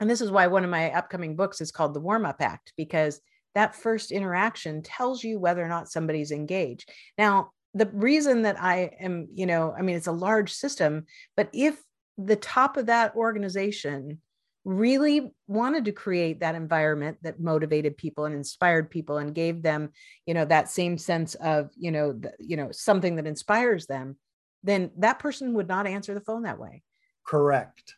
and 0.00 0.10
this 0.10 0.20
is 0.20 0.30
why 0.30 0.46
one 0.46 0.64
of 0.64 0.70
my 0.70 0.90
upcoming 0.92 1.36
books 1.36 1.60
is 1.60 1.72
called 1.72 1.94
The 1.94 2.00
Warm 2.00 2.26
Up 2.26 2.40
Act 2.40 2.72
because 2.76 3.20
that 3.54 3.74
first 3.74 4.12
interaction 4.12 4.82
tells 4.82 5.24
you 5.24 5.38
whether 5.38 5.64
or 5.64 5.68
not 5.68 5.90
somebody's 5.90 6.30
engaged. 6.30 6.90
Now, 7.16 7.52
the 7.72 7.88
reason 7.92 8.42
that 8.42 8.60
I 8.60 8.90
am, 9.00 9.28
you 9.34 9.46
know, 9.46 9.74
I 9.76 9.82
mean, 9.82 9.96
it's 9.96 10.06
a 10.06 10.12
large 10.12 10.52
system, 10.52 11.06
but 11.36 11.48
if 11.52 11.80
the 12.18 12.36
top 12.36 12.76
of 12.76 12.86
that 12.86 13.14
organization 13.16 14.20
really 14.66 15.32
wanted 15.46 15.84
to 15.84 15.92
create 15.92 16.40
that 16.40 16.56
environment 16.56 17.16
that 17.22 17.38
motivated 17.38 17.96
people 17.96 18.24
and 18.24 18.34
inspired 18.34 18.90
people 18.90 19.18
and 19.18 19.32
gave 19.32 19.62
them 19.62 19.90
you 20.26 20.34
know 20.34 20.44
that 20.44 20.68
same 20.68 20.98
sense 20.98 21.36
of 21.36 21.70
you 21.76 21.92
know 21.92 22.12
the, 22.12 22.32
you 22.40 22.56
know 22.56 22.72
something 22.72 23.14
that 23.14 23.28
inspires 23.28 23.86
them 23.86 24.16
then 24.64 24.90
that 24.98 25.20
person 25.20 25.54
would 25.54 25.68
not 25.68 25.86
answer 25.86 26.14
the 26.14 26.20
phone 26.20 26.42
that 26.42 26.58
way 26.58 26.82
correct 27.24 27.94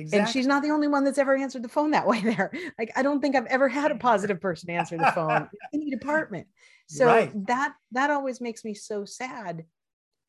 exactly 0.00 0.20
and 0.20 0.28
she's 0.28 0.46
not 0.46 0.62
the 0.62 0.70
only 0.70 0.88
one 0.88 1.04
that's 1.04 1.18
ever 1.18 1.36
answered 1.36 1.62
the 1.62 1.68
phone 1.68 1.90
that 1.92 2.06
way 2.06 2.20
there. 2.24 2.50
Like 2.78 2.90
i 2.96 3.02
don't 3.02 3.20
think 3.20 3.36
i've 3.36 3.46
ever 3.46 3.68
had 3.68 3.90
a 3.90 3.96
positive 3.96 4.40
person 4.40 4.70
answer 4.70 4.96
the 4.98 5.12
phone 5.12 5.48
in 5.72 5.80
any 5.82 5.90
department. 5.90 6.46
So 6.88 7.06
Right. 7.06 7.46
that 7.46 7.74
that 7.92 8.10
always 8.10 8.40
makes 8.40 8.64
me 8.64 8.74
so 8.74 9.04
sad. 9.04 9.64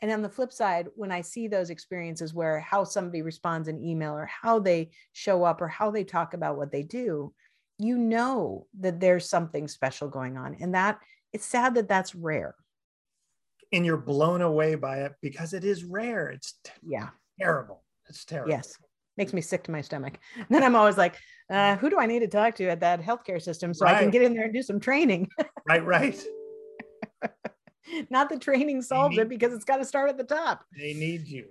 And 0.02 0.12
on 0.12 0.22
the 0.22 0.30
flip 0.30 0.52
side 0.52 0.88
when 0.96 1.12
i 1.12 1.22
see 1.22 1.48
those 1.48 1.70
experiences 1.70 2.34
where 2.34 2.60
how 2.60 2.84
somebody 2.84 3.22
responds 3.22 3.68
in 3.68 3.84
email 3.84 4.14
or 4.14 4.26
how 4.26 4.60
they 4.60 4.92
show 5.14 5.44
up 5.44 5.62
or 5.62 5.68
how 5.68 5.92
they 5.92 6.04
talk 6.04 6.34
about 6.34 6.58
what 6.58 6.72
they 6.72 6.84
do 6.84 7.34
you 7.78 7.98
know 7.98 8.68
that 8.80 9.00
there's 9.00 9.28
something 9.28 9.68
special 9.68 10.08
going 10.08 10.38
on. 10.38 10.56
And 10.60 10.76
that 10.76 11.00
it's 11.34 11.46
sad 11.46 11.74
that 11.76 11.88
that's 11.90 12.14
rare. 12.14 12.54
And 13.74 13.84
you're 13.86 13.98
blown 13.98 14.42
away 14.42 14.76
by 14.76 15.00
it 15.00 15.14
because 15.22 15.54
it 15.54 15.64
is 15.64 15.84
rare. 15.84 16.30
It's 16.30 16.60
t- 16.64 16.72
yeah. 16.84 17.10
terrible. 17.40 17.84
It's 18.08 18.24
terrible. 18.24 18.52
Yes. 18.52 18.76
Makes 19.22 19.34
me 19.34 19.42
sick 19.42 19.62
to 19.66 19.72
my 19.72 19.82
stomach. 19.82 20.18
And 20.36 20.48
then 20.50 20.64
I'm 20.64 20.76
always 20.76 20.98
like, 20.98 21.16
uh, 21.48 21.76
who 21.76 21.92
do 21.92 22.00
I 22.00 22.08
need 22.08 22.22
to 22.22 22.28
talk 22.28 22.56
to 22.56 22.68
at 22.70 22.80
that 22.80 23.04
healthcare 23.04 23.40
system 23.40 23.72
so 23.72 23.86
I 23.86 24.00
can 24.00 24.10
get 24.10 24.24
in 24.24 24.34
there 24.34 24.46
and 24.46 24.54
do 24.54 24.64
some 24.64 24.80
training? 24.80 25.30
right 25.68 25.86
right 25.86 26.20
Not 28.10 28.30
the 28.30 28.40
training 28.40 28.82
solves 28.82 29.20
it 29.20 29.30
because 29.30 29.54
it's 29.54 29.64
got 29.64 29.78
to 29.78 29.86
start 29.86 30.10
at 30.10 30.18
the 30.18 30.24
top. 30.24 30.66
they 30.76 30.96
need 30.96 31.28
you 31.28 31.50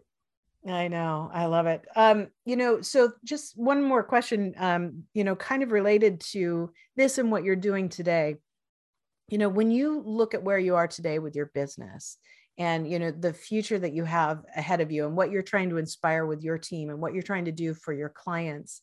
I 0.69 0.89
know. 0.89 1.31
I 1.33 1.47
love 1.47 1.67
it. 1.67 1.87
Um, 1.95 2.27
you 2.45 2.57
know, 2.57 2.81
so 2.81 3.13
just 3.25 3.57
one 3.57 3.83
more 3.85 4.03
question, 4.03 4.53
um, 4.59 5.05
you 5.15 5.23
know, 5.23 5.37
kind 5.37 5.63
of 5.63 5.71
related 5.71 6.21
to 6.33 6.73
this 6.97 7.19
and 7.19 7.31
what 7.31 7.45
you're 7.45 7.57
doing 7.57 7.89
today. 7.89 8.37
You 9.29 9.39
know, 9.39 9.49
when 9.49 9.71
you 9.71 10.03
look 10.05 10.35
at 10.35 10.43
where 10.43 10.59
you 10.59 10.75
are 10.75 10.89
today 10.89 11.21
with 11.21 11.37
your 11.37 11.47
business 11.55 12.19
and, 12.61 12.87
you 12.87 12.99
know, 12.99 13.11
the 13.11 13.33
future 13.33 13.79
that 13.79 13.95
you 13.95 14.05
have 14.05 14.45
ahead 14.55 14.83
of 14.83 14.93
you 14.93 15.07
and 15.07 15.17
what 15.17 15.31
you're 15.31 15.41
trying 15.41 15.71
to 15.71 15.79
inspire 15.79 16.27
with 16.27 16.43
your 16.43 16.59
team 16.59 16.91
and 16.91 17.01
what 17.01 17.15
you're 17.15 17.23
trying 17.23 17.47
to 17.47 17.53
do 17.53 17.73
for 17.73 17.95
your 17.95 18.11
clients, 18.11 18.83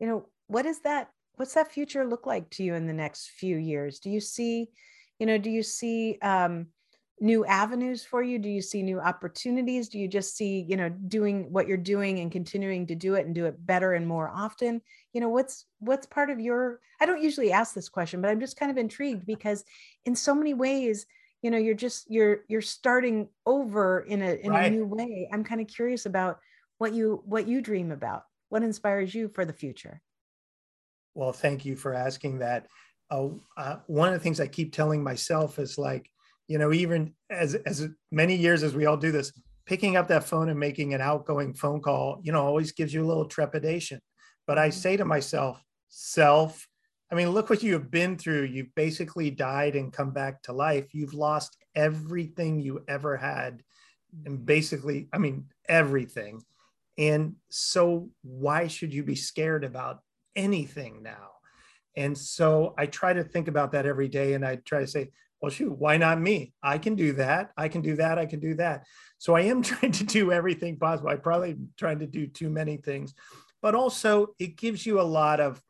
you 0.00 0.06
know, 0.06 0.26
what 0.46 0.64
is 0.64 0.80
that? 0.80 1.10
What's 1.34 1.52
that 1.52 1.70
future 1.70 2.06
look 2.06 2.26
like 2.26 2.48
to 2.52 2.64
you 2.64 2.74
in 2.74 2.86
the 2.86 2.94
next 2.94 3.28
few 3.28 3.58
years? 3.58 3.98
Do 3.98 4.08
you 4.08 4.18
see, 4.18 4.70
you 5.18 5.26
know, 5.26 5.36
do 5.36 5.50
you 5.50 5.62
see, 5.62 6.18
um, 6.22 6.68
new 7.20 7.44
avenues 7.46 8.04
for 8.04 8.22
you 8.22 8.38
do 8.38 8.48
you 8.48 8.62
see 8.62 8.80
new 8.80 9.00
opportunities 9.00 9.88
do 9.88 9.98
you 9.98 10.06
just 10.06 10.36
see 10.36 10.64
you 10.68 10.76
know 10.76 10.88
doing 10.88 11.52
what 11.52 11.66
you're 11.66 11.76
doing 11.76 12.20
and 12.20 12.30
continuing 12.30 12.86
to 12.86 12.94
do 12.94 13.14
it 13.14 13.26
and 13.26 13.34
do 13.34 13.46
it 13.46 13.66
better 13.66 13.94
and 13.94 14.06
more 14.06 14.30
often 14.32 14.80
you 15.12 15.20
know 15.20 15.28
what's 15.28 15.66
what's 15.80 16.06
part 16.06 16.30
of 16.30 16.38
your 16.38 16.78
i 17.00 17.06
don't 17.06 17.20
usually 17.20 17.50
ask 17.50 17.74
this 17.74 17.88
question 17.88 18.20
but 18.20 18.30
i'm 18.30 18.38
just 18.38 18.56
kind 18.56 18.70
of 18.70 18.78
intrigued 18.78 19.26
because 19.26 19.64
in 20.04 20.14
so 20.14 20.32
many 20.32 20.54
ways 20.54 21.06
you 21.42 21.50
know 21.50 21.58
you're 21.58 21.74
just 21.74 22.10
you're 22.10 22.44
you're 22.48 22.62
starting 22.62 23.28
over 23.46 24.00
in 24.00 24.22
a 24.22 24.34
in 24.34 24.54
a 24.54 24.62
new 24.62 24.84
way 24.86 25.28
i'm 25.32 25.44
kind 25.44 25.60
of 25.60 25.66
curious 25.68 26.06
about 26.06 26.40
what 26.78 26.92
you 26.92 27.22
what 27.24 27.46
you 27.46 27.60
dream 27.60 27.92
about 27.92 28.24
what 28.48 28.62
inspires 28.62 29.14
you 29.14 29.28
for 29.28 29.44
the 29.44 29.52
future 29.52 30.02
Well, 31.14 31.32
thank 31.32 31.64
you 31.64 31.76
for 31.76 31.94
asking 31.94 32.38
that. 32.38 32.66
Uh, 33.10 33.28
uh, 33.56 33.76
one 33.86 34.08
of 34.08 34.14
the 34.14 34.20
things 34.20 34.40
I 34.40 34.46
keep 34.46 34.72
telling 34.72 35.02
myself 35.02 35.58
is 35.58 35.78
like, 35.78 36.10
you 36.46 36.58
know, 36.58 36.72
even 36.72 37.14
as 37.30 37.54
as 37.54 37.88
many 38.10 38.36
years 38.36 38.62
as 38.62 38.74
we 38.74 38.86
all 38.86 38.96
do 38.96 39.12
this, 39.12 39.32
picking 39.66 39.96
up 39.96 40.08
that 40.08 40.24
phone 40.24 40.48
and 40.48 40.58
making 40.58 40.94
an 40.94 41.00
outgoing 41.00 41.54
phone 41.54 41.80
call, 41.80 42.20
you 42.22 42.32
know, 42.32 42.44
always 42.44 42.72
gives 42.72 42.92
you 42.94 43.04
a 43.04 43.06
little 43.08 43.26
trepidation. 43.26 44.00
But 44.46 44.58
I 44.58 44.70
Mhm. 44.70 44.70
say 44.70 44.96
to 44.96 45.04
myself, 45.04 45.62
self, 45.88 46.68
I 47.10 47.14
mean, 47.14 47.30
look 47.30 47.48
what 47.48 47.62
you 47.62 47.72
have 47.72 47.90
been 47.90 48.18
through. 48.18 48.44
You've 48.44 48.74
basically 48.74 49.30
died 49.30 49.76
and 49.76 49.92
come 49.92 50.10
back 50.10 50.42
to 50.42 50.52
life. 50.52 50.92
You've 50.92 51.14
lost 51.14 51.56
everything 51.74 52.60
you 52.60 52.84
ever 52.86 53.16
had, 53.16 53.62
and 54.24 54.36
mm-hmm. 54.36 54.44
basically, 54.44 55.08
I 55.12 55.18
mean, 55.18 55.46
everything. 55.68 56.42
And 56.98 57.36
so, 57.48 58.10
why 58.22 58.66
should 58.66 58.92
you 58.92 59.02
be 59.02 59.14
scared 59.14 59.64
about 59.64 60.00
anything 60.36 61.02
now? 61.02 61.30
And 61.98 62.16
so 62.16 62.74
I 62.78 62.86
try 62.86 63.12
to 63.12 63.24
think 63.24 63.48
about 63.48 63.72
that 63.72 63.84
every 63.84 64.06
day 64.06 64.34
and 64.34 64.46
I 64.46 64.56
try 64.56 64.78
to 64.78 64.86
say, 64.86 65.10
well, 65.42 65.50
shoot, 65.50 65.72
why 65.72 65.96
not 65.96 66.20
me? 66.20 66.52
I 66.62 66.78
can 66.78 66.94
do 66.94 67.12
that. 67.14 67.50
I 67.56 67.66
can 67.66 67.80
do 67.80 67.96
that. 67.96 68.18
I 68.18 68.26
can 68.26 68.38
do 68.38 68.54
that. 68.54 68.84
So 69.18 69.34
I 69.34 69.42
am 69.42 69.62
trying 69.64 69.90
to 69.92 70.04
do 70.04 70.30
everything 70.30 70.78
possible. 70.78 71.10
I 71.10 71.16
probably 71.16 71.56
trying 71.76 71.98
to 71.98 72.06
do 72.06 72.28
too 72.28 72.50
many 72.50 72.76
things, 72.76 73.14
but 73.60 73.74
also 73.74 74.28
it 74.38 74.56
gives 74.56 74.86
you 74.86 75.00
a 75.00 75.02
lot 75.02 75.40
of, 75.40 75.60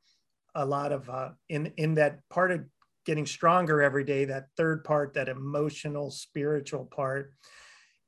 a 0.58 0.66
lot 0.66 0.92
of, 0.92 1.08
uh, 1.08 1.30
in, 1.48 1.72
in 1.76 1.94
that 1.94 2.20
part 2.28 2.50
of 2.50 2.64
getting 3.06 3.26
stronger 3.26 3.80
every 3.80 4.04
day, 4.04 4.24
that 4.26 4.48
third 4.56 4.84
part, 4.84 5.14
that 5.14 5.28
emotional, 5.28 6.10
spiritual 6.10 6.84
part, 6.84 7.32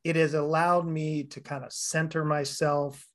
it 0.03 0.17
has 0.17 0.35
allowed 0.35 0.87
me 0.87 1.23
to 1.23 1.41
kind 1.41 1.65
of 1.65 1.73
center 1.73 2.25
myself, 2.25 3.07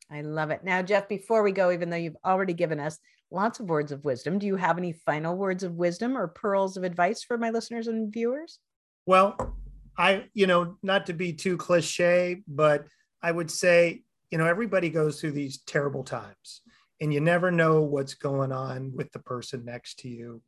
I 0.09 0.21
love 0.21 0.51
it. 0.51 0.63
Now, 0.63 0.81
Jeff, 0.81 1.09
before 1.09 1.43
we 1.43 1.51
go, 1.51 1.69
even 1.71 1.89
though 1.89 1.97
you've 1.97 2.15
already 2.23 2.53
given 2.53 2.79
us 2.79 2.97
lots 3.31 3.59
of 3.59 3.69
words 3.69 3.91
of 3.91 4.03
wisdom. 4.03 4.39
Do 4.39 4.47
you 4.47 4.55
have 4.55 4.77
any 4.77 4.93
final 4.93 5.35
words 5.35 5.63
of 5.63 5.75
wisdom 5.75 6.17
or 6.17 6.27
pearls 6.27 6.77
of 6.77 6.83
advice 6.83 7.23
for 7.23 7.37
my 7.37 7.49
listeners 7.49 7.87
and 7.87 8.11
viewers? 8.11 8.59
Well, 9.05 9.55
I, 9.97 10.25
you 10.33 10.47
know, 10.47 10.77
not 10.83 11.07
to 11.07 11.13
be 11.13 11.33
too 11.33 11.57
cliche, 11.57 12.43
but 12.47 12.85
I 13.21 13.31
would 13.31 13.49
say, 13.49 14.03
you 14.31 14.37
know, 14.37 14.45
everybody 14.45 14.89
goes 14.89 15.19
through 15.19 15.31
these 15.31 15.61
terrible 15.63 16.03
times 16.03 16.61
and 17.01 17.13
you 17.13 17.19
never 17.19 17.51
know 17.51 17.81
what's 17.81 18.15
going 18.15 18.51
on 18.51 18.93
with 18.95 19.11
the 19.11 19.19
person 19.19 19.65
next 19.65 19.99
to 19.99 20.09
you. 20.09 20.41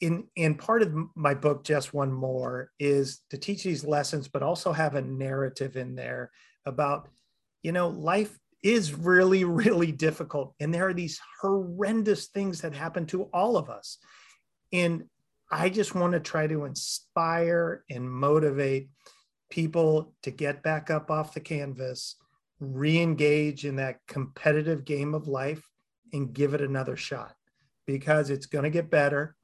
In, 0.00 0.24
in 0.36 0.56
part 0.56 0.82
of 0.82 0.94
my 1.14 1.34
book, 1.34 1.64
Just 1.64 1.94
One 1.94 2.12
More, 2.12 2.70
is 2.78 3.20
to 3.30 3.38
teach 3.38 3.62
these 3.62 3.84
lessons, 3.84 4.28
but 4.28 4.42
also 4.42 4.72
have 4.72 4.96
a 4.96 5.02
narrative 5.02 5.76
in 5.76 5.94
there 5.94 6.30
about, 6.66 7.08
you 7.62 7.72
know, 7.72 7.88
life 7.88 8.36
is 8.64 8.94
really, 8.94 9.44
really 9.44 9.92
difficult. 9.92 10.54
And 10.58 10.72
there 10.72 10.88
are 10.88 10.94
these 10.94 11.20
horrendous 11.40 12.26
things 12.26 12.62
that 12.62 12.74
happen 12.74 13.06
to 13.06 13.24
all 13.24 13.56
of 13.56 13.68
us. 13.68 13.98
And 14.72 15.04
I 15.50 15.68
just 15.68 15.94
want 15.94 16.14
to 16.14 16.20
try 16.20 16.46
to 16.46 16.64
inspire 16.64 17.84
and 17.90 18.10
motivate 18.10 18.88
people 19.50 20.14
to 20.22 20.30
get 20.30 20.62
back 20.62 20.90
up 20.90 21.10
off 21.10 21.34
the 21.34 21.40
canvas, 21.40 22.16
re 22.58 22.98
engage 22.98 23.66
in 23.66 23.76
that 23.76 23.98
competitive 24.08 24.86
game 24.86 25.14
of 25.14 25.28
life, 25.28 25.62
and 26.14 26.32
give 26.32 26.54
it 26.54 26.62
another 26.62 26.96
shot 26.96 27.34
because 27.86 28.30
it's 28.30 28.46
going 28.46 28.64
to 28.64 28.70
get 28.70 28.90
better. 28.90 29.36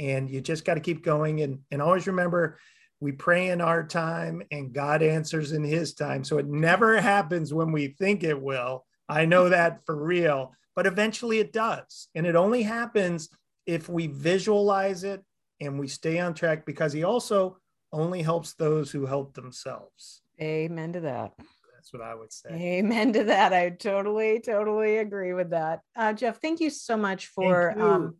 And 0.00 0.28
you 0.28 0.40
just 0.40 0.64
got 0.64 0.74
to 0.74 0.80
keep 0.80 1.04
going. 1.04 1.42
And, 1.42 1.60
and 1.70 1.80
always 1.80 2.08
remember, 2.08 2.58
we 3.00 3.12
pray 3.12 3.48
in 3.48 3.60
our 3.60 3.84
time 3.84 4.42
and 4.50 4.72
God 4.72 5.02
answers 5.02 5.52
in 5.52 5.64
his 5.64 5.94
time. 5.94 6.24
So 6.24 6.38
it 6.38 6.46
never 6.46 7.00
happens 7.00 7.52
when 7.52 7.72
we 7.72 7.88
think 7.88 8.22
it 8.22 8.40
will. 8.40 8.84
I 9.08 9.26
know 9.26 9.48
that 9.50 9.84
for 9.84 9.96
real, 9.96 10.52
but 10.74 10.86
eventually 10.86 11.38
it 11.38 11.52
does. 11.52 12.08
And 12.14 12.26
it 12.26 12.36
only 12.36 12.62
happens 12.62 13.28
if 13.66 13.88
we 13.88 14.06
visualize 14.06 15.04
it 15.04 15.22
and 15.60 15.78
we 15.78 15.88
stay 15.88 16.18
on 16.18 16.34
track 16.34 16.64
because 16.64 16.92
he 16.92 17.04
also 17.04 17.58
only 17.92 18.22
helps 18.22 18.54
those 18.54 18.90
who 18.90 19.06
help 19.06 19.34
themselves. 19.34 20.22
Amen 20.40 20.92
to 20.94 21.00
that. 21.00 21.32
That's 21.74 21.92
what 21.92 22.02
I 22.02 22.14
would 22.14 22.32
say. 22.32 22.48
Amen 22.50 23.12
to 23.12 23.24
that. 23.24 23.52
I 23.52 23.70
totally, 23.70 24.40
totally 24.40 24.96
agree 24.96 25.34
with 25.34 25.50
that. 25.50 25.80
Uh, 25.94 26.12
Jeff, 26.14 26.40
thank 26.40 26.60
you 26.60 26.70
so 26.70 26.96
much 26.96 27.26
for 27.26 27.78
um, 27.78 28.16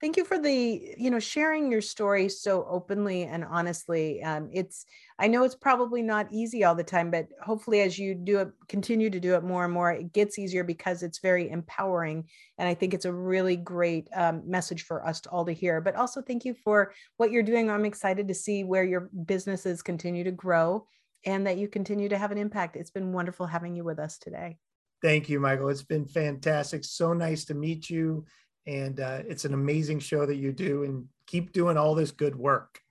thank 0.00 0.16
you 0.16 0.24
for 0.24 0.38
the 0.38 0.94
you 0.96 1.10
know 1.10 1.18
sharing 1.18 1.70
your 1.70 1.80
story 1.80 2.28
so 2.28 2.66
openly 2.68 3.24
and 3.24 3.44
honestly 3.44 4.22
um, 4.22 4.48
it's 4.52 4.86
i 5.18 5.26
know 5.26 5.44
it's 5.44 5.54
probably 5.54 6.02
not 6.02 6.28
easy 6.32 6.64
all 6.64 6.74
the 6.74 6.84
time 6.84 7.10
but 7.10 7.28
hopefully 7.42 7.80
as 7.80 7.98
you 7.98 8.14
do 8.14 8.38
it 8.38 8.48
continue 8.68 9.10
to 9.10 9.20
do 9.20 9.34
it 9.34 9.42
more 9.42 9.64
and 9.64 9.72
more 9.72 9.92
it 9.92 10.12
gets 10.12 10.38
easier 10.38 10.64
because 10.64 11.02
it's 11.02 11.18
very 11.18 11.50
empowering 11.50 12.24
and 12.58 12.68
i 12.68 12.74
think 12.74 12.94
it's 12.94 13.04
a 13.04 13.12
really 13.12 13.56
great 13.56 14.08
um, 14.14 14.42
message 14.48 14.84
for 14.84 15.06
us 15.06 15.20
to 15.20 15.28
all 15.30 15.44
to 15.44 15.52
hear 15.52 15.80
but 15.80 15.96
also 15.96 16.22
thank 16.22 16.44
you 16.44 16.54
for 16.54 16.92
what 17.16 17.30
you're 17.30 17.42
doing 17.42 17.70
i'm 17.70 17.84
excited 17.84 18.28
to 18.28 18.34
see 18.34 18.64
where 18.64 18.84
your 18.84 19.10
businesses 19.26 19.82
continue 19.82 20.24
to 20.24 20.32
grow 20.32 20.86
and 21.24 21.46
that 21.46 21.58
you 21.58 21.66
continue 21.66 22.08
to 22.08 22.18
have 22.18 22.30
an 22.30 22.38
impact 22.38 22.76
it's 22.76 22.90
been 22.90 23.12
wonderful 23.12 23.46
having 23.46 23.74
you 23.74 23.84
with 23.84 23.98
us 23.98 24.18
today 24.18 24.56
Thank 25.00 25.28
you, 25.28 25.38
Michael. 25.38 25.68
It's 25.68 25.84
been 25.84 26.06
fantastic. 26.06 26.82
So 26.82 27.12
nice 27.12 27.44
to 27.44 27.54
meet 27.54 27.88
you 27.88 28.24
and 28.68 29.00
uh, 29.00 29.22
it's 29.26 29.46
an 29.46 29.54
amazing 29.54 29.98
show 29.98 30.26
that 30.26 30.36
you 30.36 30.52
do, 30.52 30.84
and 30.84 31.06
keep 31.26 31.52
doing 31.52 31.78
all 31.78 31.94
this 31.94 32.10
good 32.10 32.36
work. 32.36 32.82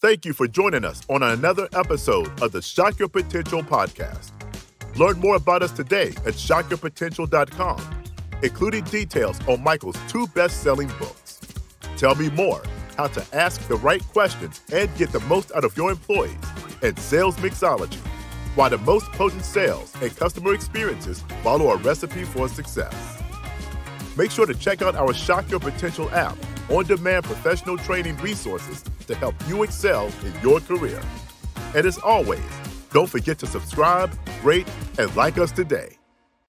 Thank 0.00 0.24
you 0.24 0.32
for 0.32 0.48
joining 0.48 0.84
us 0.84 1.02
on 1.08 1.22
another 1.22 1.68
episode 1.74 2.42
of 2.42 2.52
the 2.52 2.62
Shock 2.62 2.98
Your 2.98 3.08
Potential 3.08 3.62
podcast. 3.62 4.30
Learn 4.98 5.20
more 5.20 5.36
about 5.36 5.62
us 5.62 5.72
today 5.72 6.08
at 6.24 6.34
shockyourpotential.com, 6.34 8.04
including 8.42 8.84
details 8.84 9.38
on 9.46 9.62
Michael's 9.62 9.98
two 10.08 10.26
best 10.28 10.62
selling 10.62 10.88
books. 10.98 11.40
Tell 11.98 12.14
me 12.14 12.30
more 12.30 12.62
how 12.96 13.08
to 13.08 13.36
ask 13.36 13.66
the 13.68 13.76
right 13.76 14.02
questions 14.08 14.62
and 14.72 14.94
get 14.96 15.12
the 15.12 15.20
most 15.20 15.52
out 15.54 15.64
of 15.64 15.76
your 15.76 15.90
employees 15.90 16.36
and 16.82 16.98
sales 16.98 17.36
mixology, 17.36 18.00
why 18.54 18.70
the 18.70 18.78
most 18.78 19.04
potent 19.12 19.44
sales 19.44 19.92
and 20.00 20.14
customer 20.16 20.54
experiences 20.54 21.22
follow 21.42 21.72
a 21.72 21.76
recipe 21.76 22.24
for 22.24 22.48
success. 22.48 23.15
Make 24.16 24.30
sure 24.30 24.46
to 24.46 24.54
check 24.54 24.80
out 24.80 24.94
our 24.94 25.12
Shock 25.12 25.50
Your 25.50 25.60
Potential 25.60 26.10
app, 26.10 26.36
on 26.70 26.84
demand 26.86 27.24
professional 27.24 27.76
training 27.76 28.16
resources 28.16 28.82
to 29.06 29.14
help 29.14 29.34
you 29.46 29.62
excel 29.62 30.06
in 30.24 30.32
your 30.42 30.60
career. 30.60 31.00
And 31.74 31.86
as 31.86 31.98
always, 31.98 32.40
don't 32.92 33.08
forget 33.08 33.38
to 33.40 33.46
subscribe, 33.46 34.10
rate, 34.42 34.66
and 34.98 35.14
like 35.14 35.38
us 35.38 35.52
today. 35.52 35.96